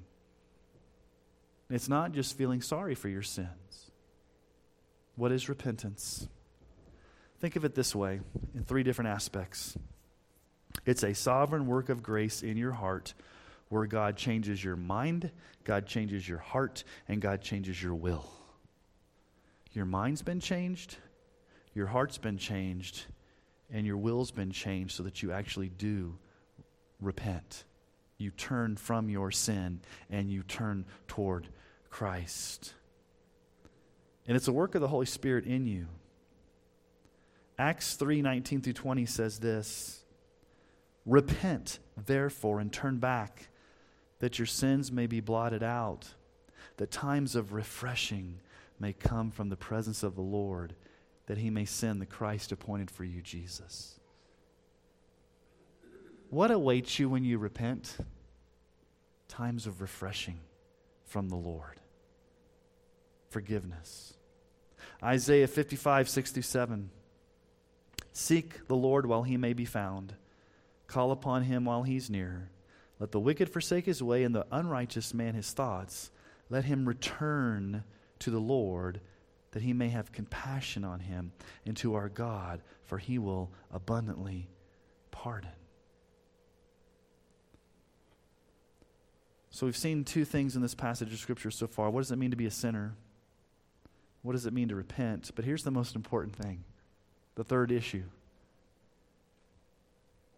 It's 1.71 1.89
not 1.89 2.13
just 2.13 2.37
feeling 2.37 2.61
sorry 2.61 2.95
for 2.95 3.09
your 3.09 3.23
sins. 3.23 3.91
What 5.17 5.33
is 5.33 5.49
repentance? 5.49 6.29
Think 7.39 7.57
of 7.57 7.65
it 7.65 7.75
this 7.75 7.95
way 7.95 8.21
in 8.55 8.65
three 8.65 8.83
different 8.83 9.11
aspects 9.11 9.77
it's 10.87 11.03
a 11.03 11.15
sovereign 11.15 11.67
work 11.67 11.89
of 11.89 12.03
grace 12.03 12.43
in 12.43 12.57
your 12.57 12.73
heart 12.73 13.15
where 13.69 13.87
God 13.87 14.17
changes 14.17 14.63
your 14.63 14.77
mind, 14.77 15.31
God 15.65 15.87
changes 15.87 16.29
your 16.29 16.39
heart, 16.39 16.85
and 17.09 17.21
God 17.21 17.41
changes 17.41 17.81
your 17.83 17.95
will. 17.95 18.29
Your 19.73 19.85
mind's 19.85 20.23
been 20.23 20.41
changed, 20.41 20.97
your 21.75 21.87
heart's 21.87 22.19
been 22.19 22.39
changed, 22.39 23.05
and 23.73 23.87
your 23.87 23.97
will's 23.97 24.31
been 24.31 24.51
changed 24.51 24.93
so 24.95 25.03
that 25.03 25.23
you 25.23 25.33
actually 25.33 25.69
do 25.69 26.17
repent. 27.01 27.65
You 28.19 28.31
turn 28.31 28.77
from 28.77 29.09
your 29.09 29.31
sin 29.31 29.81
and 30.11 30.31
you 30.31 30.43
turn 30.43 30.85
toward 31.09 31.49
Christ. 31.89 32.75
And 34.27 34.37
it's 34.37 34.49
a 34.49 34.53
work 34.53 34.75
of 34.75 34.81
the 34.81 34.89
Holy 34.89 35.07
Spirit 35.07 35.45
in 35.47 35.67
you. 35.67 35.87
Acts 37.59 37.95
3 37.95 38.23
19 38.23 38.63
through 38.63 38.73
20 38.73 39.07
says 39.07 39.39
this 39.39 40.05
Repent, 41.07 41.79
therefore, 42.07 42.61
and 42.61 42.73
turn 42.73 42.99
back, 42.99 43.49
that 44.19 44.39
your 44.39 44.47
sins 44.47 44.93
may 44.93 45.07
be 45.07 45.21
blotted 45.21 45.63
out, 45.63 46.15
that 46.77 46.91
times 46.91 47.35
of 47.35 47.53
refreshing 47.53 48.39
may 48.79 48.93
come 48.93 49.31
from 49.31 49.49
the 49.49 49.57
presence 49.57 50.03
of 50.03 50.15
the 50.15 50.23
Lord, 50.23 50.75
that 51.31 51.39
he 51.39 51.49
may 51.49 51.65
send 51.65 52.01
the 52.01 52.07
Christ 52.07 52.51
appointed 52.51 52.91
for 52.91 53.05
you, 53.05 53.23
Jesus. 53.23 54.01
what 56.29 56.51
awaits 56.51 56.99
you 56.99 57.09
when 57.09 57.23
you 57.23 57.39
repent? 57.39 57.97
Times 59.29 59.69
of 59.69 59.81
refreshing 59.81 60.41
from 61.05 61.29
the 61.29 61.37
Lord, 61.37 61.79
forgiveness. 63.29 64.15
Isaiah 65.05 65.47
55, 65.47 66.09
67. 66.09 66.91
Seek 68.13 68.67
the 68.67 68.75
Lord 68.75 69.07
while 69.07 69.23
he 69.23 69.37
may 69.37 69.53
be 69.53 69.65
found, 69.65 70.17
call 70.89 71.13
upon 71.13 71.45
him 71.45 71.65
while 71.65 71.85
he's 71.85 72.11
near. 72.11 72.51
Let 72.99 73.13
the 73.13 73.21
wicked 73.21 73.49
forsake 73.49 73.87
his 73.87 74.03
way, 74.03 74.25
and 74.25 74.35
the 74.35 74.49
unrighteous 74.51 75.15
man 75.15 75.35
his 75.35 75.53
thoughts. 75.53 76.11
Let 76.49 76.65
him 76.65 76.89
return 76.89 77.85
to 78.19 78.33
the 78.33 78.41
Lord, 78.41 79.01
that 79.53 79.63
he 79.63 79.73
may 79.73 79.89
have 79.89 80.13
compassion 80.13 80.85
on 80.85 81.01
him, 81.01 81.33
and 81.67 81.77
to 81.79 81.95
our 81.95 82.09
God, 82.09 82.63
for 82.85 82.99
he 82.99 83.19
will 83.19 83.51
abundantly 83.73 84.49
pardon. 85.11 85.51
So 89.51 89.67
we've 89.67 89.77
seen 89.77 90.05
two 90.05 90.25
things 90.25 90.55
in 90.55 90.63
this 90.63 90.75
passage 90.75 91.13
of 91.13 91.19
Scripture 91.19 91.51
so 91.51 91.67
far. 91.67 91.91
What 91.91 92.01
does 92.01 92.13
it 92.13 92.17
mean 92.17 92.31
to 92.31 92.37
be 92.37 92.47
a 92.47 92.51
sinner? 92.51 92.95
What 94.23 94.33
does 94.33 94.47
it 94.47 94.53
mean 94.53 94.69
to 94.69 94.77
repent? 94.77 95.33
But 95.35 95.45
here's 95.45 95.65
the 95.65 95.71
most 95.71 95.97
important 95.97 96.37
thing 96.37 96.65
the 97.35 97.45
third 97.45 97.73
issue. 97.73 98.05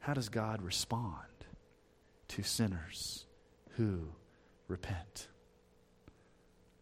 How 0.01 0.14
does 0.14 0.29
God 0.29 0.62
respond 0.62 1.16
to 2.29 2.42
sinners 2.42 3.27
who 3.77 4.09
repent? 4.66 5.29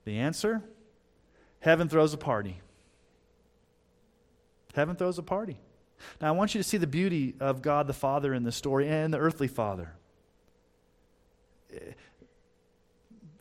The 0.05 0.19
answer 0.19 0.63
heaven 1.61 1.89
throws 1.89 2.13
a 2.13 2.19
party. 2.19 2.61
Heaven 4.75 4.97
throws 4.97 5.19
a 5.19 5.23
party. 5.23 5.59
Now, 6.21 6.29
I 6.29 6.31
want 6.33 6.55
you 6.55 6.61
to 6.61 6.69
see 6.69 6.77
the 6.77 6.87
beauty 6.87 7.35
of 7.41 7.63
God 7.63 7.87
the 7.87 7.93
Father 7.93 8.33
in 8.33 8.43
this 8.43 8.57
story 8.57 8.89
and 8.89 9.13
the 9.13 9.19
earthly 9.19 9.49
Father. 9.49 9.93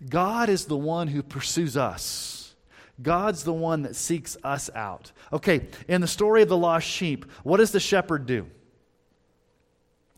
God 0.07 0.49
is 0.49 0.65
the 0.65 0.77
one 0.77 1.07
who 1.07 1.23
pursues 1.23 1.77
us. 1.77 2.55
God's 3.01 3.43
the 3.43 3.53
one 3.53 3.83
that 3.83 3.95
seeks 3.95 4.35
us 4.43 4.69
out. 4.75 5.11
Okay, 5.31 5.67
in 5.87 6.01
the 6.01 6.07
story 6.07 6.41
of 6.41 6.49
the 6.49 6.57
lost 6.57 6.87
sheep, 6.87 7.25
what 7.43 7.57
does 7.57 7.71
the 7.71 7.79
shepherd 7.79 8.25
do? 8.25 8.47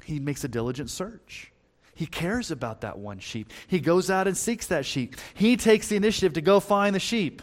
He 0.03 0.19
makes 0.19 0.43
a 0.43 0.47
diligent 0.47 0.89
search. 0.89 1.51
He 1.93 2.07
cares 2.07 2.49
about 2.49 2.81
that 2.81 2.97
one 2.97 3.19
sheep. 3.19 3.51
He 3.67 3.79
goes 3.79 4.09
out 4.09 4.27
and 4.27 4.35
seeks 4.35 4.67
that 4.67 4.85
sheep. 4.85 5.15
He 5.35 5.57
takes 5.57 5.87
the 5.87 5.95
initiative 5.95 6.33
to 6.33 6.41
go 6.41 6.59
find 6.59 6.95
the 6.95 6.99
sheep. 6.99 7.41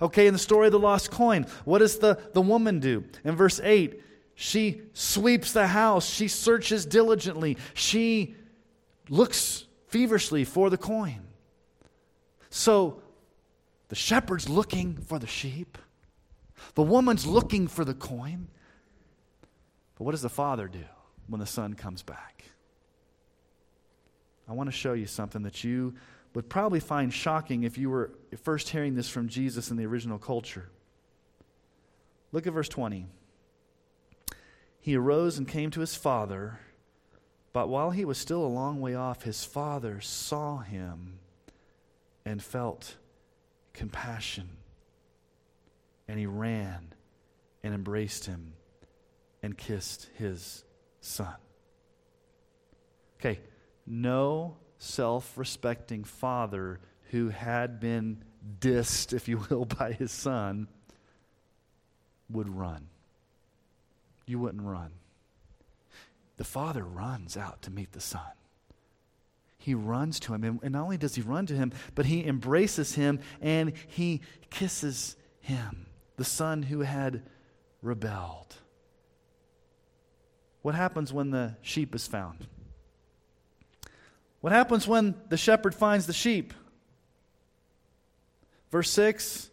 Okay, 0.00 0.26
in 0.26 0.32
the 0.32 0.38
story 0.38 0.66
of 0.66 0.72
the 0.72 0.78
lost 0.78 1.10
coin, 1.10 1.46
what 1.64 1.78
does 1.78 1.98
the, 1.98 2.18
the 2.32 2.40
woman 2.40 2.80
do? 2.80 3.04
In 3.24 3.36
verse 3.36 3.60
8, 3.62 4.00
she 4.34 4.82
sweeps 4.92 5.52
the 5.52 5.66
house, 5.66 6.08
she 6.08 6.28
searches 6.28 6.86
diligently, 6.86 7.56
she 7.74 8.34
looks 9.08 9.66
feverishly 9.88 10.44
for 10.44 10.70
the 10.70 10.78
coin. 10.78 11.20
So 12.50 13.02
the 13.88 13.94
shepherd's 13.94 14.48
looking 14.48 14.96
for 14.96 15.18
the 15.18 15.26
sheep, 15.26 15.78
the 16.74 16.82
woman's 16.82 17.26
looking 17.26 17.68
for 17.68 17.84
the 17.84 17.94
coin. 17.94 18.48
But 19.96 20.04
what 20.04 20.10
does 20.12 20.22
the 20.22 20.28
father 20.28 20.66
do 20.66 20.84
when 21.28 21.38
the 21.40 21.46
son 21.46 21.74
comes 21.74 22.02
back? 22.02 22.44
I 24.48 24.52
want 24.52 24.68
to 24.68 24.76
show 24.76 24.92
you 24.92 25.06
something 25.06 25.42
that 25.42 25.64
you 25.64 25.94
would 26.34 26.48
probably 26.48 26.80
find 26.80 27.12
shocking 27.12 27.62
if 27.62 27.78
you 27.78 27.88
were 27.88 28.10
first 28.42 28.68
hearing 28.68 28.94
this 28.94 29.08
from 29.08 29.28
Jesus 29.28 29.70
in 29.70 29.76
the 29.76 29.86
original 29.86 30.18
culture. 30.18 30.68
Look 32.32 32.46
at 32.46 32.52
verse 32.52 32.68
20. 32.68 33.06
He 34.80 34.96
arose 34.96 35.38
and 35.38 35.48
came 35.48 35.70
to 35.70 35.80
his 35.80 35.94
father, 35.94 36.58
but 37.52 37.68
while 37.68 37.92
he 37.92 38.04
was 38.04 38.18
still 38.18 38.44
a 38.44 38.46
long 38.46 38.80
way 38.80 38.94
off, 38.94 39.22
his 39.22 39.44
father 39.44 40.00
saw 40.00 40.58
him 40.58 41.20
and 42.24 42.42
felt 42.42 42.96
compassion. 43.72 44.50
And 46.08 46.18
he 46.18 46.26
ran 46.26 46.92
and 47.62 47.72
embraced 47.72 48.26
him 48.26 48.54
and 49.42 49.56
kissed 49.56 50.08
his 50.16 50.64
son. 51.00 51.34
Okay, 53.20 53.40
no 53.86 54.56
self 54.84 55.36
respecting 55.36 56.04
father 56.04 56.78
who 57.10 57.30
had 57.30 57.80
been 57.80 58.22
dissed, 58.60 59.12
if 59.12 59.28
you 59.28 59.38
will, 59.48 59.64
by 59.78 59.92
his 59.92 60.12
son 60.12 60.68
would 62.30 62.48
run. 62.48 62.88
You 64.26 64.38
wouldn't 64.38 64.62
run. 64.62 64.90
The 66.36 66.44
father 66.44 66.82
runs 66.82 67.36
out 67.36 67.62
to 67.62 67.70
meet 67.70 67.92
the 67.92 68.00
son. 68.00 68.20
He 69.58 69.74
runs 69.74 70.20
to 70.20 70.34
him. 70.34 70.60
And 70.62 70.72
not 70.72 70.82
only 70.82 70.98
does 70.98 71.14
he 71.14 71.22
run 71.22 71.46
to 71.46 71.54
him, 71.54 71.72
but 71.94 72.06
he 72.06 72.26
embraces 72.26 72.94
him 72.94 73.20
and 73.40 73.72
he 73.86 74.20
kisses 74.50 75.16
him, 75.40 75.86
the 76.16 76.24
son 76.24 76.62
who 76.62 76.80
had 76.80 77.22
rebelled. 77.80 78.56
What 80.62 80.74
happens 80.74 81.12
when 81.12 81.30
the 81.30 81.56
sheep 81.62 81.94
is 81.94 82.06
found? 82.06 82.46
What 84.44 84.52
happens 84.52 84.86
when 84.86 85.14
the 85.30 85.38
shepherd 85.38 85.74
finds 85.74 86.04
the 86.04 86.12
sheep? 86.12 86.52
Verse 88.70 88.90
6 88.90 89.48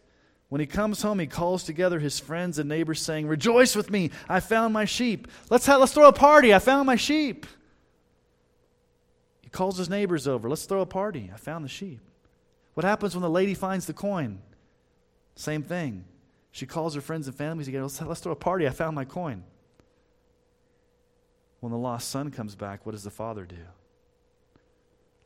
When 0.50 0.60
he 0.60 0.66
comes 0.66 1.00
home, 1.00 1.18
he 1.18 1.26
calls 1.26 1.64
together 1.64 1.98
his 1.98 2.20
friends 2.20 2.58
and 2.58 2.68
neighbors, 2.68 3.00
saying, 3.00 3.26
Rejoice 3.26 3.74
with 3.74 3.90
me, 3.90 4.10
I 4.28 4.40
found 4.40 4.74
my 4.74 4.84
sheep. 4.84 5.28
Let's, 5.48 5.64
have, 5.64 5.80
let's 5.80 5.94
throw 5.94 6.08
a 6.08 6.12
party, 6.12 6.52
I 6.52 6.58
found 6.58 6.86
my 6.86 6.96
sheep. 6.96 7.46
He 9.40 9.48
calls 9.48 9.78
his 9.78 9.88
neighbors 9.88 10.28
over, 10.28 10.46
Let's 10.46 10.66
throw 10.66 10.82
a 10.82 10.86
party, 10.86 11.30
I 11.32 11.38
found 11.38 11.64
the 11.64 11.70
sheep. 11.70 12.02
What 12.74 12.84
happens 12.84 13.14
when 13.14 13.22
the 13.22 13.30
lady 13.30 13.54
finds 13.54 13.86
the 13.86 13.94
coin? 13.94 14.40
Same 15.36 15.62
thing. 15.62 16.04
She 16.50 16.66
calls 16.66 16.94
her 16.96 17.00
friends 17.00 17.26
and 17.28 17.34
family 17.34 17.64
together, 17.64 17.84
Let's, 17.84 18.02
let's 18.02 18.20
throw 18.20 18.32
a 18.32 18.36
party, 18.36 18.66
I 18.66 18.72
found 18.72 18.94
my 18.94 19.06
coin. 19.06 19.42
When 21.60 21.72
the 21.72 21.78
lost 21.78 22.10
son 22.10 22.30
comes 22.30 22.54
back, 22.54 22.84
what 22.84 22.92
does 22.92 23.04
the 23.04 23.10
father 23.10 23.46
do? 23.46 23.56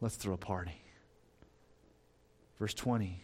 Let's 0.00 0.16
throw 0.16 0.34
a 0.34 0.38
party. 0.38 0.82
Verse 2.58 2.74
20 2.74 3.20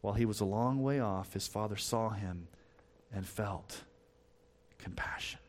While 0.00 0.14
he 0.14 0.24
was 0.24 0.40
a 0.40 0.44
long 0.44 0.82
way 0.82 1.00
off, 1.00 1.32
his 1.32 1.46
father 1.46 1.76
saw 1.76 2.10
him 2.10 2.48
and 3.12 3.26
felt 3.26 3.84
compassion. 4.78 5.40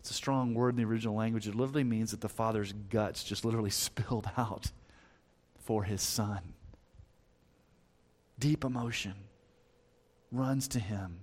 It's 0.00 0.10
a 0.10 0.14
strong 0.14 0.54
word 0.54 0.70
in 0.70 0.76
the 0.76 0.84
original 0.84 1.14
language. 1.14 1.46
It 1.46 1.54
literally 1.54 1.84
means 1.84 2.10
that 2.10 2.20
the 2.20 2.28
father's 2.28 2.72
guts 2.72 3.22
just 3.22 3.44
literally 3.44 3.70
spilled 3.86 4.28
out 4.36 4.72
for 5.60 5.84
his 5.84 6.02
son. 6.02 6.54
Deep 8.38 8.64
emotion 8.64 9.14
runs 10.32 10.66
to 10.68 10.80
him. 10.80 11.20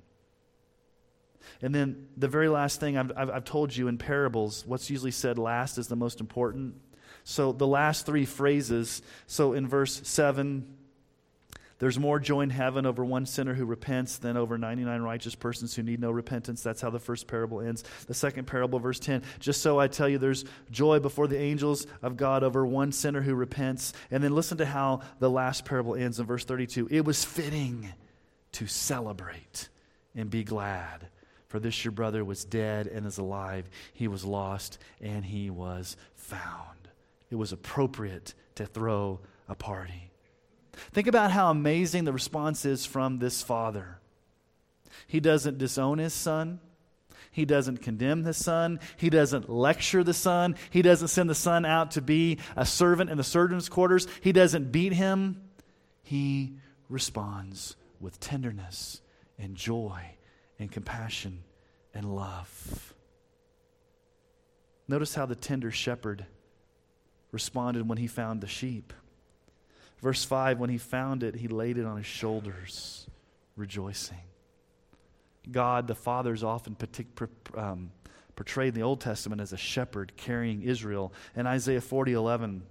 And 1.62 1.76
then 1.76 2.08
the 2.16 2.28
very 2.28 2.48
last 2.48 2.80
thing 2.80 2.98
I've, 2.98 3.12
I've, 3.18 3.30
I've, 3.30 3.44
told 3.44 3.76
you 3.76 3.88
in 3.88 3.98
parables, 3.98 4.64
what's 4.66 4.90
usually 4.90 5.12
said 5.12 5.38
last 5.38 5.78
is 5.78 5.88
the 5.88 5.96
most 5.96 6.22
important. 6.22 6.76
So 7.30 7.52
the 7.52 7.68
last 7.68 8.08
three 8.08 8.26
phrases, 8.26 9.04
so 9.28 9.54
in 9.54 9.68
verse 9.68 10.02
7, 10.04 10.66
there's 11.78 12.00
more 12.00 12.20
joy 12.20 12.42
in 12.42 12.50
heaven 12.50 12.88
over 12.88 13.06
one 13.06 13.28
sinner 13.28 13.54
who 13.54 13.66
repents 13.66 14.18
than 14.18 14.36
over 14.36 14.58
99 14.58 15.00
righteous 15.04 15.36
persons 15.36 15.76
who 15.76 15.84
need 15.84 16.00
no 16.00 16.10
repentance. 16.10 16.64
That's 16.64 16.82
how 16.82 16.90
the 16.90 16.98
first 16.98 17.28
parable 17.28 17.62
ends. 17.62 17.84
The 18.08 18.16
second 18.16 18.46
parable, 18.46 18.80
verse 18.80 19.00
10, 19.00 19.22
just 19.40 19.62
so 19.62 19.80
I 19.80 19.88
tell 19.88 20.10
you, 20.10 20.18
there's 20.18 20.44
joy 20.72 20.98
before 20.98 21.28
the 21.28 21.38
angels 21.38 21.86
of 22.02 22.18
God 22.18 22.44
over 22.44 22.66
one 22.66 22.92
sinner 22.92 23.22
who 23.22 23.36
repents. 23.36 23.94
And 24.10 24.24
then 24.24 24.34
listen 24.34 24.58
to 24.58 24.66
how 24.66 25.02
the 25.20 25.30
last 25.30 25.66
parable 25.66 25.94
ends 25.94 26.20
in 26.20 26.26
verse 26.26 26.46
32. 26.46 26.88
It 26.90 27.06
was 27.06 27.24
fitting 27.24 27.94
to 28.54 28.66
celebrate 28.66 29.70
and 30.16 30.32
be 30.32 30.44
glad. 30.44 31.10
For 31.48 31.60
this 31.60 31.86
your 31.86 31.92
brother 31.92 32.26
was 32.26 32.44
dead 32.44 32.88
and 32.88 33.06
is 33.06 33.20
alive. 33.20 33.70
He 33.94 34.08
was 34.08 34.26
lost 34.26 34.80
and 35.00 35.24
he 35.24 35.52
was 35.52 35.96
found 36.16 36.79
it 37.30 37.36
was 37.36 37.52
appropriate 37.52 38.34
to 38.56 38.66
throw 38.66 39.20
a 39.48 39.56
party. 39.56 40.12
Think 40.92 41.08
about 41.08 41.32
how 41.32 41.52
amazing 41.52 42.06
the 42.06 42.14
response 42.14 42.66
is 42.66 42.86
from 42.86 43.20
this 43.20 43.42
father. 43.42 44.00
He 45.08 45.20
doesn't 45.20 45.58
disown 45.58 45.98
his 45.98 46.14
son. 46.14 46.60
He 47.32 47.46
doesn't 47.46 47.82
condemn 47.82 48.24
the 48.24 48.34
son. 48.34 48.80
He 48.98 49.10
doesn't 49.10 49.50
lecture 49.50 50.04
the 50.04 50.14
son. 50.14 50.56
He 50.70 50.82
doesn't 50.82 51.10
send 51.10 51.30
the 51.30 51.36
son 51.36 51.66
out 51.66 51.92
to 51.92 52.02
be 52.02 52.40
a 52.56 52.66
servant 52.66 53.10
in 53.10 53.18
the 53.18 53.24
servant's 53.24 53.70
quarters. 53.70 54.08
He 54.22 54.32
doesn't 54.32 54.72
beat 54.72 54.94
him. 54.94 55.42
He 56.02 56.56
responds 56.90 57.76
with 58.00 58.20
tenderness 58.20 59.02
and 59.38 59.56
joy 59.56 60.02
and 60.58 60.72
compassion 60.72 61.44
and 61.94 62.16
love. 62.16 62.94
Notice 64.88 65.14
how 65.14 65.28
the 65.28 65.36
tender 65.36 65.70
shepherd 65.70 66.26
responded 67.32 67.88
when 67.88 67.98
he 67.98 68.08
found 68.08 68.42
the 68.42 68.48
sheep. 68.48 68.94
Verse 70.02 70.24
5 70.24 70.60
when 70.60 70.70
he 70.70 70.78
found 70.78 71.24
it, 71.24 71.36
he 71.36 71.48
laid 71.48 71.78
it 71.78 71.86
on 71.86 71.98
his 71.98 72.06
shoulders, 72.06 73.08
rejoicing. 73.56 74.18
God, 75.52 75.88
the 75.88 75.96
Father, 75.96 76.34
is 76.34 76.44
often 76.44 76.76
um, 77.56 77.92
portrayed 78.36 78.70
in 78.70 78.76
the 78.76 78.86
Old 78.86 79.02
Testament 79.02 79.42
as 79.42 79.52
a 79.52 79.58
shepherd 79.58 80.14
carrying 80.16 80.62
Israel. 80.62 81.14
In 81.36 81.48
Isaiah 81.48 81.82
40 81.82 82.14
11, 82.14 82.64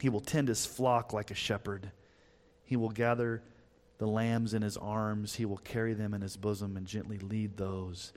he 0.00 0.08
will 0.08 0.20
tend 0.20 0.48
his 0.48 0.66
flock 0.66 1.12
like 1.12 1.30
a 1.30 1.34
shepherd. 1.34 1.90
He 2.64 2.76
will 2.76 2.90
gather 2.90 3.42
the 3.98 4.06
lambs 4.06 4.52
in 4.52 4.60
his 4.60 4.76
arms, 4.76 5.36
he 5.36 5.46
will 5.46 5.56
carry 5.56 5.94
them 5.94 6.12
in 6.12 6.20
his 6.20 6.36
bosom 6.36 6.76
and 6.76 6.86
gently 6.86 7.18
lead 7.18 7.56
those 7.56 8.12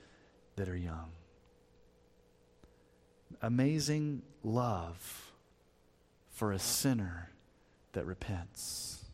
that 0.56 0.68
are 0.68 0.76
young. 0.76 1.10
Amazing 3.40 4.20
love 4.42 5.29
for 6.40 6.52
a 6.52 6.58
sinner 6.58 7.28
that 7.92 8.06
repents. 8.06 9.04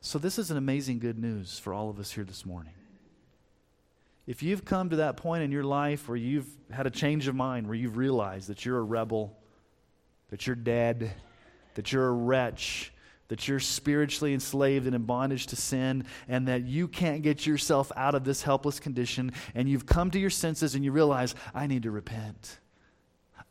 So, 0.00 0.18
this 0.18 0.40
is 0.40 0.50
an 0.50 0.56
amazing 0.56 0.98
good 0.98 1.16
news 1.16 1.60
for 1.60 1.72
all 1.72 1.88
of 1.88 2.00
us 2.00 2.10
here 2.10 2.24
this 2.24 2.44
morning. 2.44 2.72
If 4.26 4.42
you've 4.42 4.64
come 4.64 4.90
to 4.90 4.96
that 4.96 5.16
point 5.16 5.44
in 5.44 5.52
your 5.52 5.62
life 5.62 6.08
where 6.08 6.16
you've 6.16 6.48
had 6.72 6.88
a 6.88 6.90
change 6.90 7.28
of 7.28 7.36
mind, 7.36 7.68
where 7.68 7.76
you've 7.76 7.96
realized 7.96 8.48
that 8.48 8.64
you're 8.64 8.80
a 8.80 8.82
rebel, 8.82 9.38
that 10.30 10.44
you're 10.44 10.56
dead, 10.56 11.12
that 11.74 11.92
you're 11.92 12.08
a 12.08 12.12
wretch, 12.12 12.92
that 13.28 13.46
you're 13.46 13.60
spiritually 13.60 14.34
enslaved 14.34 14.86
and 14.86 14.96
in 14.96 15.02
bondage 15.02 15.46
to 15.46 15.54
sin, 15.54 16.04
and 16.26 16.48
that 16.48 16.64
you 16.64 16.88
can't 16.88 17.22
get 17.22 17.46
yourself 17.46 17.92
out 17.94 18.16
of 18.16 18.24
this 18.24 18.42
helpless 18.42 18.80
condition, 18.80 19.30
and 19.54 19.68
you've 19.68 19.86
come 19.86 20.10
to 20.10 20.18
your 20.18 20.28
senses 20.28 20.74
and 20.74 20.84
you 20.84 20.90
realize, 20.90 21.36
I 21.54 21.68
need 21.68 21.84
to 21.84 21.92
repent. 21.92 22.58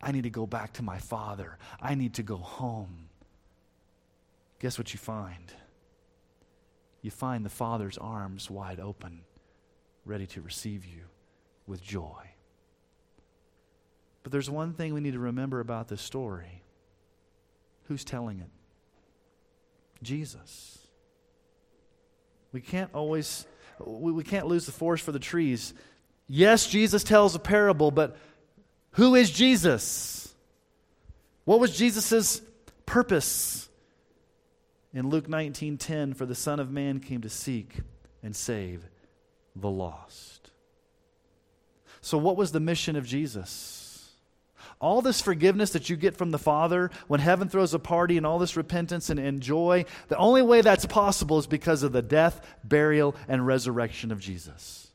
I 0.01 0.11
need 0.11 0.23
to 0.23 0.29
go 0.29 0.45
back 0.45 0.73
to 0.73 0.83
my 0.83 0.97
Father. 0.97 1.57
I 1.79 1.95
need 1.95 2.15
to 2.15 2.23
go 2.23 2.37
home. 2.37 3.09
Guess 4.59 4.77
what 4.77 4.93
you 4.93 4.99
find? 4.99 5.53
You 7.01 7.11
find 7.11 7.45
the 7.45 7.49
Father's 7.49 7.97
arms 7.97 8.49
wide 8.49 8.79
open 8.79 9.21
ready 10.05 10.27
to 10.27 10.41
receive 10.41 10.85
you 10.85 11.01
with 11.67 11.83
joy. 11.83 12.31
But 14.23 14.31
there's 14.31 14.49
one 14.49 14.73
thing 14.73 14.93
we 14.93 15.01
need 15.01 15.13
to 15.13 15.19
remember 15.19 15.59
about 15.59 15.87
this 15.87 16.01
story 16.01 16.61
who's 17.87 18.03
telling 18.03 18.39
it? 18.39 18.49
Jesus. 20.03 20.79
We 22.51 22.61
can't 22.61 22.89
always, 22.93 23.45
we 23.79 24.23
can't 24.23 24.47
lose 24.47 24.65
the 24.65 24.71
forest 24.71 25.03
for 25.03 25.11
the 25.11 25.19
trees. 25.19 25.73
Yes, 26.27 26.67
Jesus 26.67 27.03
tells 27.03 27.35
a 27.35 27.39
parable, 27.39 27.91
but 27.91 28.17
who 28.93 29.15
is 29.15 29.31
Jesus? 29.31 30.33
What 31.45 31.59
was 31.59 31.75
Jesus' 31.75 32.41
purpose? 32.85 33.69
In 34.93 35.09
Luke 35.09 35.27
19:10, 35.27 36.13
for 36.13 36.25
the 36.25 36.35
Son 36.35 36.59
of 36.59 36.71
Man 36.71 36.99
came 36.99 37.21
to 37.21 37.29
seek 37.29 37.79
and 38.21 38.35
save 38.35 38.83
the 39.55 39.69
lost. 39.69 40.51
So, 42.01 42.17
what 42.17 42.35
was 42.35 42.51
the 42.51 42.59
mission 42.59 42.95
of 42.95 43.05
Jesus? 43.05 44.11
All 44.79 45.03
this 45.03 45.21
forgiveness 45.21 45.71
that 45.71 45.89
you 45.89 45.95
get 45.95 46.17
from 46.17 46.31
the 46.31 46.39
Father 46.39 46.89
when 47.07 47.19
heaven 47.19 47.47
throws 47.47 47.73
a 47.75 47.79
party 47.79 48.17
and 48.17 48.25
all 48.25 48.39
this 48.39 48.57
repentance 48.57 49.11
and, 49.11 49.19
and 49.19 49.39
joy, 49.39 49.85
the 50.07 50.17
only 50.17 50.41
way 50.41 50.61
that's 50.61 50.87
possible 50.87 51.37
is 51.37 51.45
because 51.45 51.83
of 51.83 51.91
the 51.91 52.01
death, 52.01 52.41
burial, 52.63 53.15
and 53.27 53.45
resurrection 53.45 54.11
of 54.11 54.19
Jesus. 54.19 54.87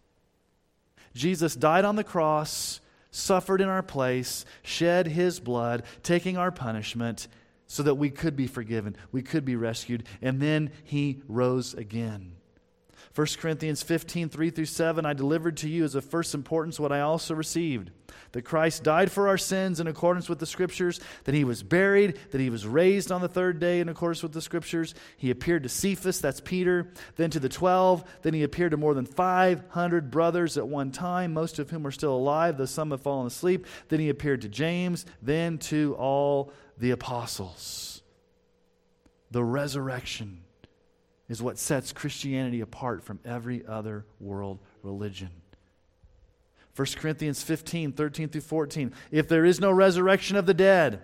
Jesus 1.14 1.54
died 1.54 1.84
on 1.84 1.94
the 1.94 2.04
cross, 2.04 2.80
suffered 3.16 3.60
in 3.60 3.68
our 3.68 3.82
place, 3.82 4.44
shed 4.62 5.06
his 5.08 5.40
blood, 5.40 5.82
taking 6.02 6.36
our 6.36 6.50
punishment 6.50 7.28
so 7.66 7.82
that 7.82 7.94
we 7.94 8.10
could 8.10 8.36
be 8.36 8.46
forgiven, 8.46 8.96
we 9.10 9.22
could 9.22 9.44
be 9.44 9.56
rescued, 9.56 10.04
and 10.20 10.40
then 10.40 10.70
he 10.84 11.22
rose 11.26 11.74
again. 11.74 12.35
1 13.16 13.26
Corinthians 13.38 13.82
15, 13.82 14.28
3 14.28 14.50
through 14.50 14.66
7, 14.66 15.06
I 15.06 15.14
delivered 15.14 15.56
to 15.58 15.68
you 15.70 15.84
as 15.84 15.94
of 15.94 16.04
first 16.04 16.34
importance 16.34 16.78
what 16.78 16.92
I 16.92 17.00
also 17.00 17.34
received 17.34 17.90
that 18.32 18.42
Christ 18.42 18.82
died 18.82 19.10
for 19.10 19.28
our 19.28 19.38
sins 19.38 19.80
in 19.80 19.86
accordance 19.86 20.28
with 20.28 20.38
the 20.38 20.44
Scriptures, 20.44 21.00
that 21.24 21.34
he 21.34 21.42
was 21.42 21.62
buried, 21.62 22.18
that 22.30 22.40
he 22.40 22.50
was 22.50 22.66
raised 22.66 23.10
on 23.10 23.22
the 23.22 23.28
third 23.28 23.58
day 23.58 23.80
in 23.80 23.88
accordance 23.88 24.22
with 24.22 24.32
the 24.32 24.42
Scriptures. 24.42 24.94
He 25.16 25.30
appeared 25.30 25.62
to 25.62 25.70
Cephas, 25.70 26.20
that's 26.20 26.42
Peter, 26.42 26.92
then 27.16 27.30
to 27.30 27.40
the 27.40 27.48
twelve, 27.48 28.04
then 28.20 28.34
he 28.34 28.42
appeared 28.42 28.72
to 28.72 28.76
more 28.76 28.92
than 28.92 29.06
500 29.06 30.10
brothers 30.10 30.58
at 30.58 30.68
one 30.68 30.90
time, 30.90 31.32
most 31.32 31.58
of 31.58 31.70
whom 31.70 31.86
are 31.86 31.90
still 31.90 32.14
alive, 32.14 32.58
though 32.58 32.66
some 32.66 32.90
have 32.90 33.00
fallen 33.00 33.26
asleep. 33.26 33.64
Then 33.88 34.00
he 34.00 34.10
appeared 34.10 34.42
to 34.42 34.50
James, 34.50 35.06
then 35.22 35.56
to 35.58 35.94
all 35.94 36.52
the 36.76 36.90
apostles. 36.90 38.02
The 39.30 39.42
resurrection 39.42 40.42
is 41.28 41.42
what 41.42 41.58
sets 41.58 41.92
Christianity 41.92 42.60
apart 42.60 43.02
from 43.02 43.20
every 43.24 43.66
other 43.66 44.06
world 44.20 44.60
religion. 44.82 45.30
1 46.76 46.86
Corinthians 46.96 47.42
15, 47.42 47.92
13 47.92 48.28
through 48.28 48.40
14. 48.42 48.92
If 49.10 49.28
there 49.28 49.44
is 49.44 49.60
no 49.60 49.70
resurrection 49.70 50.36
of 50.36 50.46
the 50.46 50.54
dead, 50.54 51.02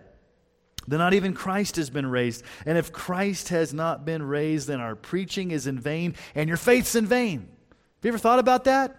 then 0.87 0.99
not 0.99 1.15
even 1.15 1.33
Christ 1.33 1.77
has 1.77 1.91
been 1.91 2.07
raised. 2.07 2.45
And 2.67 2.77
if 2.77 2.93
Christ 2.93 3.49
has 3.49 3.73
not 3.73 4.05
been 4.05 4.23
raised, 4.23 4.69
then 4.69 4.81
our 4.81 4.95
preaching 4.95 5.51
is 5.51 5.67
in 5.67 5.79
vain 5.79 6.15
and 6.35 6.49
your 6.49 6.57
faith's 6.57 6.95
in 6.95 7.07
vain. 7.07 7.41
Have 7.41 8.05
you 8.05 8.09
ever 8.09 8.19
thought 8.19 8.39
about 8.39 8.65
that? 8.65 8.97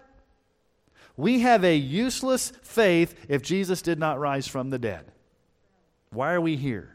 We 1.16 1.40
have 1.40 1.62
a 1.64 1.76
useless 1.76 2.52
faith 2.62 3.14
if 3.28 3.42
Jesus 3.42 3.82
did 3.82 3.98
not 3.98 4.18
rise 4.18 4.48
from 4.48 4.70
the 4.70 4.78
dead. 4.78 5.12
Why 6.10 6.32
are 6.32 6.40
we 6.40 6.56
here? 6.56 6.93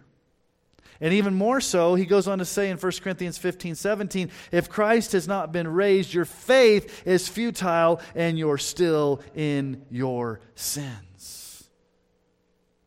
And 1.01 1.13
even 1.13 1.33
more 1.33 1.61
so, 1.61 1.95
he 1.95 2.05
goes 2.05 2.27
on 2.27 2.39
to 2.39 2.45
say 2.45 2.69
in 2.69 2.77
1 2.77 2.91
Corinthians 3.01 3.37
15 3.37 3.75
17, 3.75 4.31
if 4.51 4.69
Christ 4.69 5.13
has 5.13 5.27
not 5.27 5.51
been 5.51 5.67
raised, 5.67 6.13
your 6.13 6.25
faith 6.25 7.07
is 7.07 7.27
futile 7.27 8.01
and 8.15 8.37
you're 8.37 8.57
still 8.57 9.21
in 9.35 9.85
your 9.89 10.41
sins. 10.55 11.69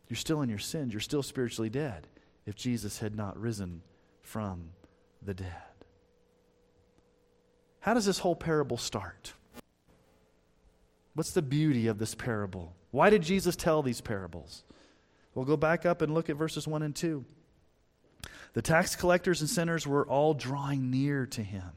You're 0.09 0.17
still 0.17 0.43
in 0.43 0.51
your 0.51 0.59
sins. 0.59 0.93
You're 0.93 1.01
still 1.01 1.23
spiritually 1.23 1.71
dead 1.71 2.07
if 2.45 2.55
Jesus 2.55 2.99
had 2.99 3.17
not 3.17 3.39
risen 3.39 3.83
from 4.21 4.71
the 5.23 5.35
dead. 5.35 5.49
How 7.81 7.95
does 7.95 8.05
this 8.05 8.19
whole 8.19 8.37
parable 8.37 8.77
start? 8.77 9.33
What's 11.15 11.33
the 11.33 11.43
beauty 11.43 11.89
of 11.89 11.99
this 11.99 12.15
parable? 12.15 12.75
Why 12.91 13.11
did 13.11 13.23
Jesus 13.23 13.57
tell 13.57 13.83
these 13.83 14.01
parables? 14.01 14.65
We'll 15.35 15.45
go 15.45 15.57
back 15.57 15.87
up 15.87 16.03
and 16.03 16.15
look 16.15 16.31
at 16.31 16.37
verses 16.37 16.69
1 16.69 16.83
and 16.83 16.95
2. 16.95 17.25
The 18.55 18.63
tax 18.63 18.97
collectors 18.97 19.41
and 19.41 19.49
sinners 19.49 19.87
were 19.87 20.07
all 20.07 20.35
drawing 20.35 20.91
near 20.91 21.27
to 21.27 21.43
him. 21.43 21.71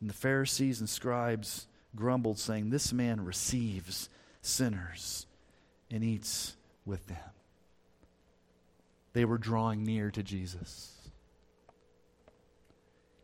And 0.00 0.08
the 0.08 0.14
Pharisees 0.14 0.80
and 0.80 0.88
scribes 0.88 1.66
grumbled, 1.94 2.38
saying, 2.38 2.70
This 2.70 2.92
man 2.92 3.24
receives 3.24 4.08
sinners 4.40 5.26
and 5.90 6.04
eats 6.04 6.56
with 6.84 7.06
them. 7.06 7.18
They 9.12 9.24
were 9.24 9.38
drawing 9.38 9.84
near 9.84 10.10
to 10.10 10.22
Jesus. 10.22 10.92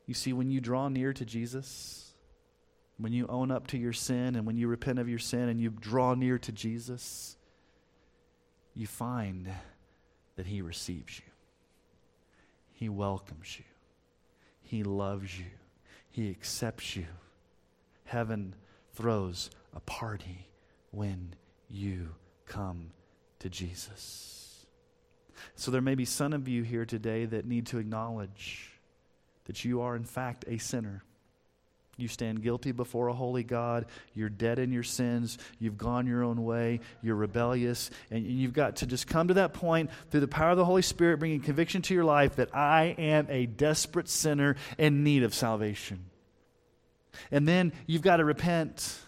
You 0.06 0.14
see, 0.14 0.32
when 0.32 0.50
you 0.50 0.60
draw 0.60 0.88
near 0.88 1.12
to 1.12 1.24
Jesus, 1.24 2.14
when 2.98 3.12
you 3.12 3.26
own 3.28 3.50
up 3.50 3.68
to 3.68 3.78
your 3.78 3.92
sin 3.92 4.36
and 4.36 4.46
when 4.46 4.56
you 4.56 4.68
repent 4.68 4.98
of 4.98 5.08
your 5.08 5.18
sin 5.18 5.48
and 5.48 5.60
you 5.60 5.70
draw 5.70 6.14
near 6.14 6.38
to 6.38 6.52
Jesus, 6.52 7.36
you 8.74 8.86
find 8.86 9.50
that 10.36 10.46
He 10.46 10.62
receives 10.62 11.18
you. 11.18 11.27
He 12.78 12.88
welcomes 12.88 13.58
you. 13.58 13.64
He 14.62 14.84
loves 14.84 15.36
you. 15.36 15.50
He 16.12 16.30
accepts 16.30 16.94
you. 16.94 17.06
Heaven 18.04 18.54
throws 18.92 19.50
a 19.74 19.80
party 19.80 20.46
when 20.92 21.34
you 21.68 22.10
come 22.46 22.92
to 23.40 23.50
Jesus. 23.50 24.64
So 25.56 25.72
there 25.72 25.80
may 25.80 25.96
be 25.96 26.04
some 26.04 26.32
of 26.32 26.46
you 26.46 26.62
here 26.62 26.84
today 26.84 27.24
that 27.24 27.46
need 27.46 27.66
to 27.66 27.78
acknowledge 27.78 28.78
that 29.46 29.64
you 29.64 29.80
are, 29.80 29.96
in 29.96 30.04
fact, 30.04 30.44
a 30.46 30.58
sinner. 30.58 31.02
You 31.98 32.06
stand 32.08 32.42
guilty 32.42 32.70
before 32.70 33.08
a 33.08 33.12
holy 33.12 33.42
God. 33.42 33.86
You're 34.14 34.28
dead 34.28 34.58
in 34.58 34.72
your 34.72 34.84
sins. 34.84 35.36
You've 35.58 35.76
gone 35.76 36.06
your 36.06 36.22
own 36.22 36.44
way. 36.44 36.80
You're 37.02 37.16
rebellious. 37.16 37.90
And 38.10 38.24
you've 38.24 38.52
got 38.52 38.76
to 38.76 38.86
just 38.86 39.08
come 39.08 39.28
to 39.28 39.34
that 39.34 39.52
point 39.52 39.90
through 40.10 40.20
the 40.20 40.28
power 40.28 40.50
of 40.52 40.56
the 40.56 40.64
Holy 40.64 40.82
Spirit, 40.82 41.18
bringing 41.18 41.40
conviction 41.40 41.82
to 41.82 41.94
your 41.94 42.04
life 42.04 42.36
that 42.36 42.54
I 42.54 42.94
am 42.98 43.26
a 43.28 43.46
desperate 43.46 44.08
sinner 44.08 44.54
in 44.78 45.02
need 45.02 45.24
of 45.24 45.34
salvation. 45.34 46.04
And 47.32 47.48
then 47.48 47.72
you've 47.86 48.02
got 48.02 48.18
to 48.18 48.24
repent. 48.24 49.00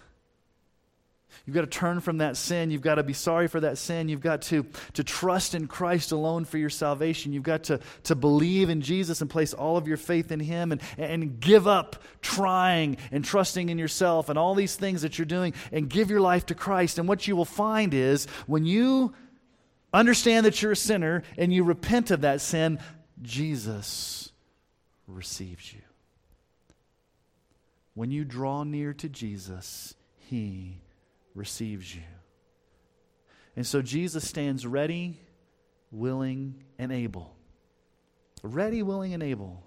You've 1.46 1.54
got 1.54 1.62
to 1.62 1.66
turn 1.66 2.00
from 2.00 2.18
that 2.18 2.36
sin. 2.36 2.70
You've 2.70 2.82
got 2.82 2.96
to 2.96 3.02
be 3.02 3.12
sorry 3.12 3.48
for 3.48 3.60
that 3.60 3.78
sin. 3.78 4.08
You've 4.08 4.20
got 4.20 4.42
to, 4.42 4.66
to 4.94 5.04
trust 5.04 5.54
in 5.54 5.66
Christ 5.66 6.12
alone 6.12 6.44
for 6.44 6.58
your 6.58 6.70
salvation. 6.70 7.32
You've 7.32 7.42
got 7.42 7.64
to, 7.64 7.80
to 8.04 8.14
believe 8.14 8.68
in 8.68 8.82
Jesus 8.82 9.20
and 9.20 9.30
place 9.30 9.54
all 9.54 9.76
of 9.76 9.88
your 9.88 9.96
faith 9.96 10.30
in 10.30 10.40
Him 10.40 10.72
and, 10.72 10.80
and 10.98 11.40
give 11.40 11.66
up 11.66 11.96
trying 12.20 12.98
and 13.10 13.24
trusting 13.24 13.68
in 13.68 13.78
yourself 13.78 14.28
and 14.28 14.38
all 14.38 14.54
these 14.54 14.76
things 14.76 15.02
that 15.02 15.18
you're 15.18 15.26
doing 15.26 15.54
and 15.72 15.88
give 15.88 16.10
your 16.10 16.20
life 16.20 16.46
to 16.46 16.54
Christ. 16.54 16.98
And 16.98 17.08
what 17.08 17.26
you 17.26 17.36
will 17.36 17.44
find 17.44 17.94
is 17.94 18.26
when 18.46 18.64
you 18.64 19.14
understand 19.92 20.46
that 20.46 20.60
you're 20.60 20.72
a 20.72 20.76
sinner 20.76 21.22
and 21.38 21.52
you 21.52 21.64
repent 21.64 22.10
of 22.10 22.20
that 22.20 22.40
sin, 22.40 22.78
Jesus 23.22 24.30
receives 25.06 25.72
you. 25.72 25.80
When 27.94 28.10
you 28.10 28.24
draw 28.24 28.62
near 28.62 28.92
to 28.94 29.08
Jesus, 29.08 29.94
He 30.16 30.80
receives 31.34 31.94
you. 31.94 32.02
And 33.56 33.66
so 33.66 33.82
Jesus 33.82 34.26
stands 34.28 34.66
ready, 34.66 35.18
willing, 35.90 36.64
and 36.78 36.92
able. 36.92 37.34
Ready, 38.42 38.82
willing, 38.82 39.12
and 39.12 39.22
able 39.22 39.62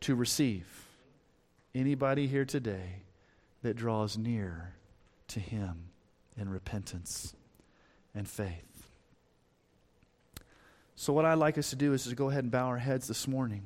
to 0.00 0.14
receive 0.14 0.66
anybody 1.74 2.26
here 2.26 2.44
today 2.44 3.02
that 3.62 3.74
draws 3.76 4.16
near 4.16 4.74
to 5.28 5.40
Him 5.40 5.90
in 6.36 6.48
repentance 6.48 7.34
and 8.14 8.28
faith. 8.28 8.88
So, 10.96 11.12
what 11.12 11.24
I'd 11.24 11.34
like 11.34 11.58
us 11.58 11.70
to 11.70 11.76
do 11.76 11.92
is 11.92 12.04
to 12.04 12.14
go 12.14 12.30
ahead 12.30 12.44
and 12.44 12.50
bow 12.50 12.66
our 12.66 12.78
heads 12.78 13.06
this 13.06 13.28
morning. 13.28 13.62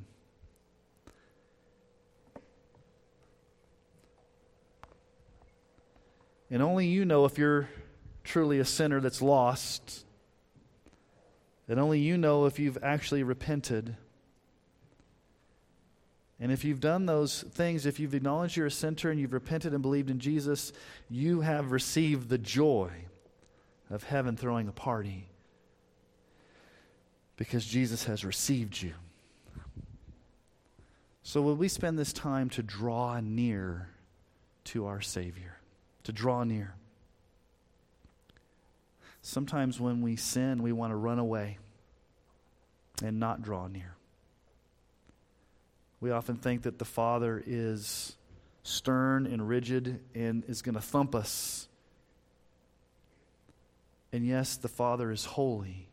And 6.53 6.61
only 6.63 6.87
you 6.87 7.07
know 7.07 7.25
if 7.25 7.39
you're 7.39 7.71
truly 8.25 8.59
a 8.59 8.65
sinner 8.67 9.01
that's 9.01 9.23
lost. 9.23 10.05
And 11.67 11.81
only 11.81 11.99
you 11.99 12.19
know 12.19 12.45
if 12.45 12.59
you've 12.59 12.77
actually 12.83 13.23
repented. 13.23 13.97
And 16.39 16.53
if 16.53 16.63
you've 16.63 16.79
done 16.79 17.07
those 17.07 17.41
things, 17.41 17.87
if 17.87 17.99
you've 17.99 18.15
acknowledged 18.15 18.59
you're 18.59 18.67
a 18.67 18.71
sinner 18.71 19.11
and 19.11 19.19
you've 19.19 19.33
repented 19.33 19.73
and 19.73 19.81
believed 19.81 20.11
in 20.11 20.19
Jesus, 20.19 20.75
you 21.09 21.41
have 21.41 21.73
received 21.73 22.29
the 22.29 22.37
joy 22.37 22.91
of 23.89 24.03
heaven 24.03 24.37
throwing 24.37 24.69
a 24.69 24.73
party 24.73 25.29
because 27.39 27.65
Jesus 27.65 28.05
has 28.05 28.27
received 28.27 28.83
you. 28.83 28.93
So, 31.23 31.41
will 31.41 31.57
we 31.57 31.69
spend 31.69 31.99
this 31.99 32.13
time 32.13 32.51
to 32.51 32.63
draw 32.63 33.21
near 33.21 33.89
to 34.65 34.85
our 34.85 35.01
Savior? 35.01 35.52
To 36.05 36.13
draw 36.13 36.43
near. 36.45 36.75
Sometimes 39.23 39.79
when 39.79 40.03
we 40.03 40.17
sin, 40.17 40.63
we 40.63 40.73
want 40.73 40.91
to 40.91 40.97
run 40.97 41.21
away 41.21 41.59
and 43.03 43.21
not 43.21 43.43
draw 43.43 43.69
near. 43.69 43.95
We 46.01 46.11
often 46.11 46.37
think 46.37 46.63
that 46.63 46.81
the 46.81 46.85
Father 46.85 47.43
is 47.47 48.17
stern 48.65 49.27
and 49.27 49.49
rigid 49.49 50.01
and 50.15 50.45
is 50.49 50.61
going 50.61 50.75
to 50.75 50.81
thump 50.81 51.15
us. 51.15 51.69
And 54.13 54.27
yes, 54.27 54.57
the 54.57 54.69
Father 54.69 55.13
is 55.13 55.25
holy. 55.25 55.89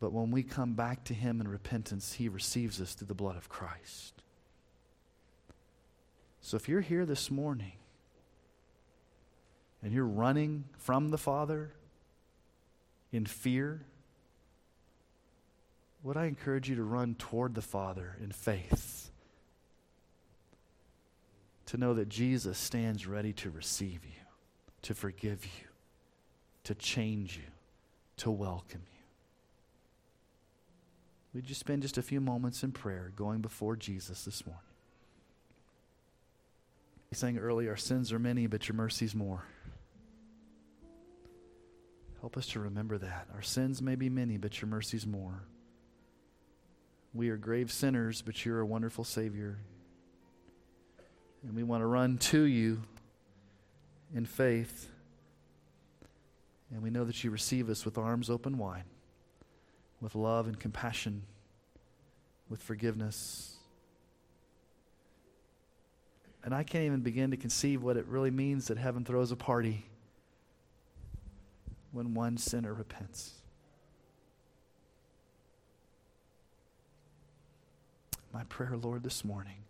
But 0.00 0.12
when 0.12 0.32
we 0.32 0.42
come 0.42 0.74
back 0.74 1.04
to 1.04 1.14
Him 1.14 1.40
in 1.40 1.46
repentance, 1.46 2.14
He 2.14 2.28
receives 2.28 2.80
us 2.80 2.94
through 2.94 3.06
the 3.06 3.14
blood 3.14 3.36
of 3.36 3.48
Christ. 3.48 4.14
So 6.40 6.56
if 6.56 6.68
you're 6.68 6.80
here 6.80 7.06
this 7.06 7.30
morning 7.30 7.77
and 9.82 9.92
you're 9.92 10.06
running 10.06 10.64
from 10.76 11.10
the 11.10 11.18
Father 11.18 11.72
in 13.12 13.26
fear, 13.26 13.82
would 16.02 16.16
I 16.16 16.26
encourage 16.26 16.68
you 16.68 16.76
to 16.76 16.82
run 16.82 17.14
toward 17.14 17.54
the 17.54 17.62
Father 17.62 18.16
in 18.22 18.32
faith? 18.32 19.10
To 21.66 21.76
know 21.76 21.94
that 21.94 22.08
Jesus 22.08 22.58
stands 22.58 23.06
ready 23.06 23.32
to 23.34 23.50
receive 23.50 24.04
you, 24.04 24.22
to 24.82 24.94
forgive 24.94 25.44
you, 25.44 25.68
to 26.64 26.74
change 26.74 27.36
you, 27.36 27.50
to 28.18 28.30
welcome 28.30 28.82
you. 28.92 28.98
Would 31.34 31.48
you 31.48 31.54
spend 31.54 31.82
just 31.82 31.98
a 31.98 32.02
few 32.02 32.20
moments 32.20 32.62
in 32.62 32.72
prayer 32.72 33.12
going 33.14 33.40
before 33.40 33.76
Jesus 33.76 34.24
this 34.24 34.46
morning? 34.46 34.62
He 37.10 37.14
sang 37.14 37.38
earlier, 37.38 37.70
Our 37.70 37.76
sins 37.76 38.12
are 38.12 38.18
many, 38.18 38.46
but 38.46 38.68
your 38.68 38.74
mercy's 38.76 39.14
more. 39.14 39.44
Help 42.20 42.36
us 42.36 42.46
to 42.48 42.60
remember 42.60 42.98
that. 42.98 43.28
Our 43.34 43.42
sins 43.42 43.80
may 43.80 43.94
be 43.94 44.08
many, 44.08 44.36
but 44.38 44.60
your 44.60 44.68
mercy's 44.68 45.06
more. 45.06 45.44
We 47.14 47.30
are 47.30 47.36
grave 47.36 47.70
sinners, 47.70 48.22
but 48.22 48.44
you're 48.44 48.60
a 48.60 48.66
wonderful 48.66 49.04
Savior. 49.04 49.58
And 51.42 51.54
we 51.54 51.62
want 51.62 51.82
to 51.82 51.86
run 51.86 52.18
to 52.18 52.42
you 52.42 52.82
in 54.14 54.26
faith. 54.26 54.90
And 56.72 56.82
we 56.82 56.90
know 56.90 57.04
that 57.04 57.22
you 57.22 57.30
receive 57.30 57.70
us 57.70 57.84
with 57.84 57.96
arms 57.96 58.28
open 58.28 58.58
wide, 58.58 58.84
with 60.00 60.14
love 60.14 60.48
and 60.48 60.58
compassion, 60.58 61.22
with 62.50 62.60
forgiveness. 62.60 63.54
And 66.44 66.54
I 66.54 66.62
can't 66.62 66.84
even 66.84 67.00
begin 67.00 67.30
to 67.30 67.36
conceive 67.36 67.82
what 67.82 67.96
it 67.96 68.06
really 68.06 68.30
means 68.30 68.68
that 68.68 68.76
heaven 68.76 69.04
throws 69.04 69.32
a 69.32 69.36
party 69.36 69.86
when 71.98 72.14
one 72.14 72.36
sinner 72.36 72.72
repents. 72.72 73.32
My 78.32 78.44
prayer, 78.44 78.76
Lord, 78.80 79.02
this 79.02 79.24
morning 79.24 79.64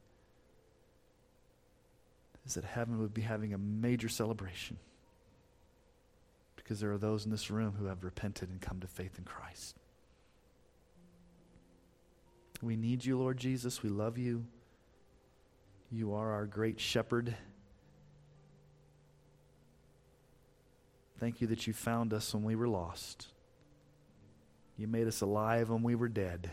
is 2.47 2.53
that 2.53 2.65
heaven 2.65 3.01
would 3.01 3.15
be 3.15 3.23
having 3.23 3.55
a 3.55 3.59
major 3.59 4.11
celebration 4.11 4.77
because 6.55 6.81
there 6.81 6.93
are 6.93 6.99
those 6.99 7.25
in 7.25 7.31
this 7.31 7.51
room 7.51 7.77
who 7.79 7.87
have 7.87 8.05
repented 8.05 8.51
and 8.51 8.61
come 8.61 8.79
to 8.81 8.87
faith 8.87 9.17
in 9.17 9.25
Christ. 9.25 9.75
We 12.61 12.77
need 12.77 13.07
you, 13.07 13.19
Lord 13.19 13.39
Jesus. 13.39 13.83
We 13.83 13.89
love 13.89 14.19
you. 14.19 14.45
You 15.91 16.13
are 16.13 16.31
our 16.33 16.45
great 16.45 16.79
shepherd. 16.79 17.35
Thank 21.19 21.41
you 21.41 21.49
that 21.49 21.67
you 21.67 21.73
found 21.73 22.13
us 22.13 22.33
when 22.33 22.45
we 22.45 22.55
were 22.55 22.69
lost. 22.69 23.27
You 24.77 24.87
made 24.87 25.09
us 25.09 25.21
alive 25.21 25.69
when 25.69 25.83
we 25.83 25.97
were 25.97 26.09
dead. 26.09 26.51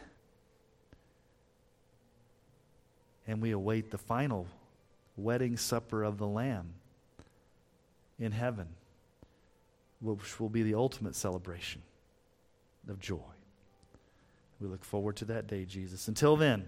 And 3.27 3.41
we 3.41 3.51
await 3.51 3.91
the 3.91 3.97
final 3.97 4.47
wedding 5.17 5.57
supper 5.57 6.03
of 6.03 6.17
the 6.17 6.27
Lamb 6.27 6.73
in 8.19 8.31
heaven, 8.31 8.67
which 10.01 10.39
will 10.39 10.49
be 10.49 10.63
the 10.63 10.73
ultimate 10.73 11.15
celebration 11.15 11.81
of 12.87 12.99
joy. 12.99 13.19
We 14.59 14.67
look 14.67 14.83
forward 14.83 15.15
to 15.17 15.25
that 15.25 15.47
day, 15.47 15.65
Jesus. 15.65 16.07
Until 16.07 16.35
then, 16.35 16.65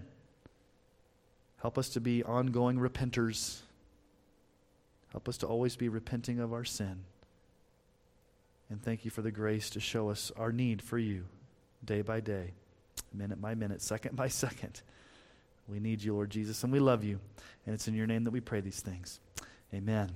help 1.60 1.78
us 1.78 1.88
to 1.90 2.00
be 2.00 2.22
ongoing 2.22 2.78
repenters. 2.78 3.60
Help 5.10 5.28
us 5.28 5.38
to 5.38 5.46
always 5.46 5.74
be 5.74 5.88
repenting 5.88 6.38
of 6.38 6.52
our 6.52 6.64
sin. 6.64 7.04
And 8.70 8.82
thank 8.82 9.04
you 9.04 9.10
for 9.10 9.22
the 9.22 9.30
grace 9.30 9.70
to 9.70 9.80
show 9.80 10.10
us 10.10 10.30
our 10.36 10.52
need 10.52 10.82
for 10.82 10.98
you 10.98 11.24
day 11.84 12.02
by 12.02 12.20
day, 12.20 12.52
minute 13.14 13.40
by 13.40 13.54
minute, 13.54 13.80
second 13.80 14.16
by 14.16 14.28
second. 14.28 14.82
We 15.68 15.80
need 15.80 16.02
you, 16.02 16.14
Lord 16.14 16.30
Jesus, 16.30 16.62
and 16.64 16.72
we 16.72 16.80
love 16.80 17.04
you. 17.04 17.20
And 17.66 17.74
it's 17.74 17.88
in 17.88 17.94
your 17.94 18.06
name 18.06 18.24
that 18.24 18.30
we 18.30 18.40
pray 18.40 18.60
these 18.60 18.80
things. 18.80 19.20
Amen. 19.72 20.14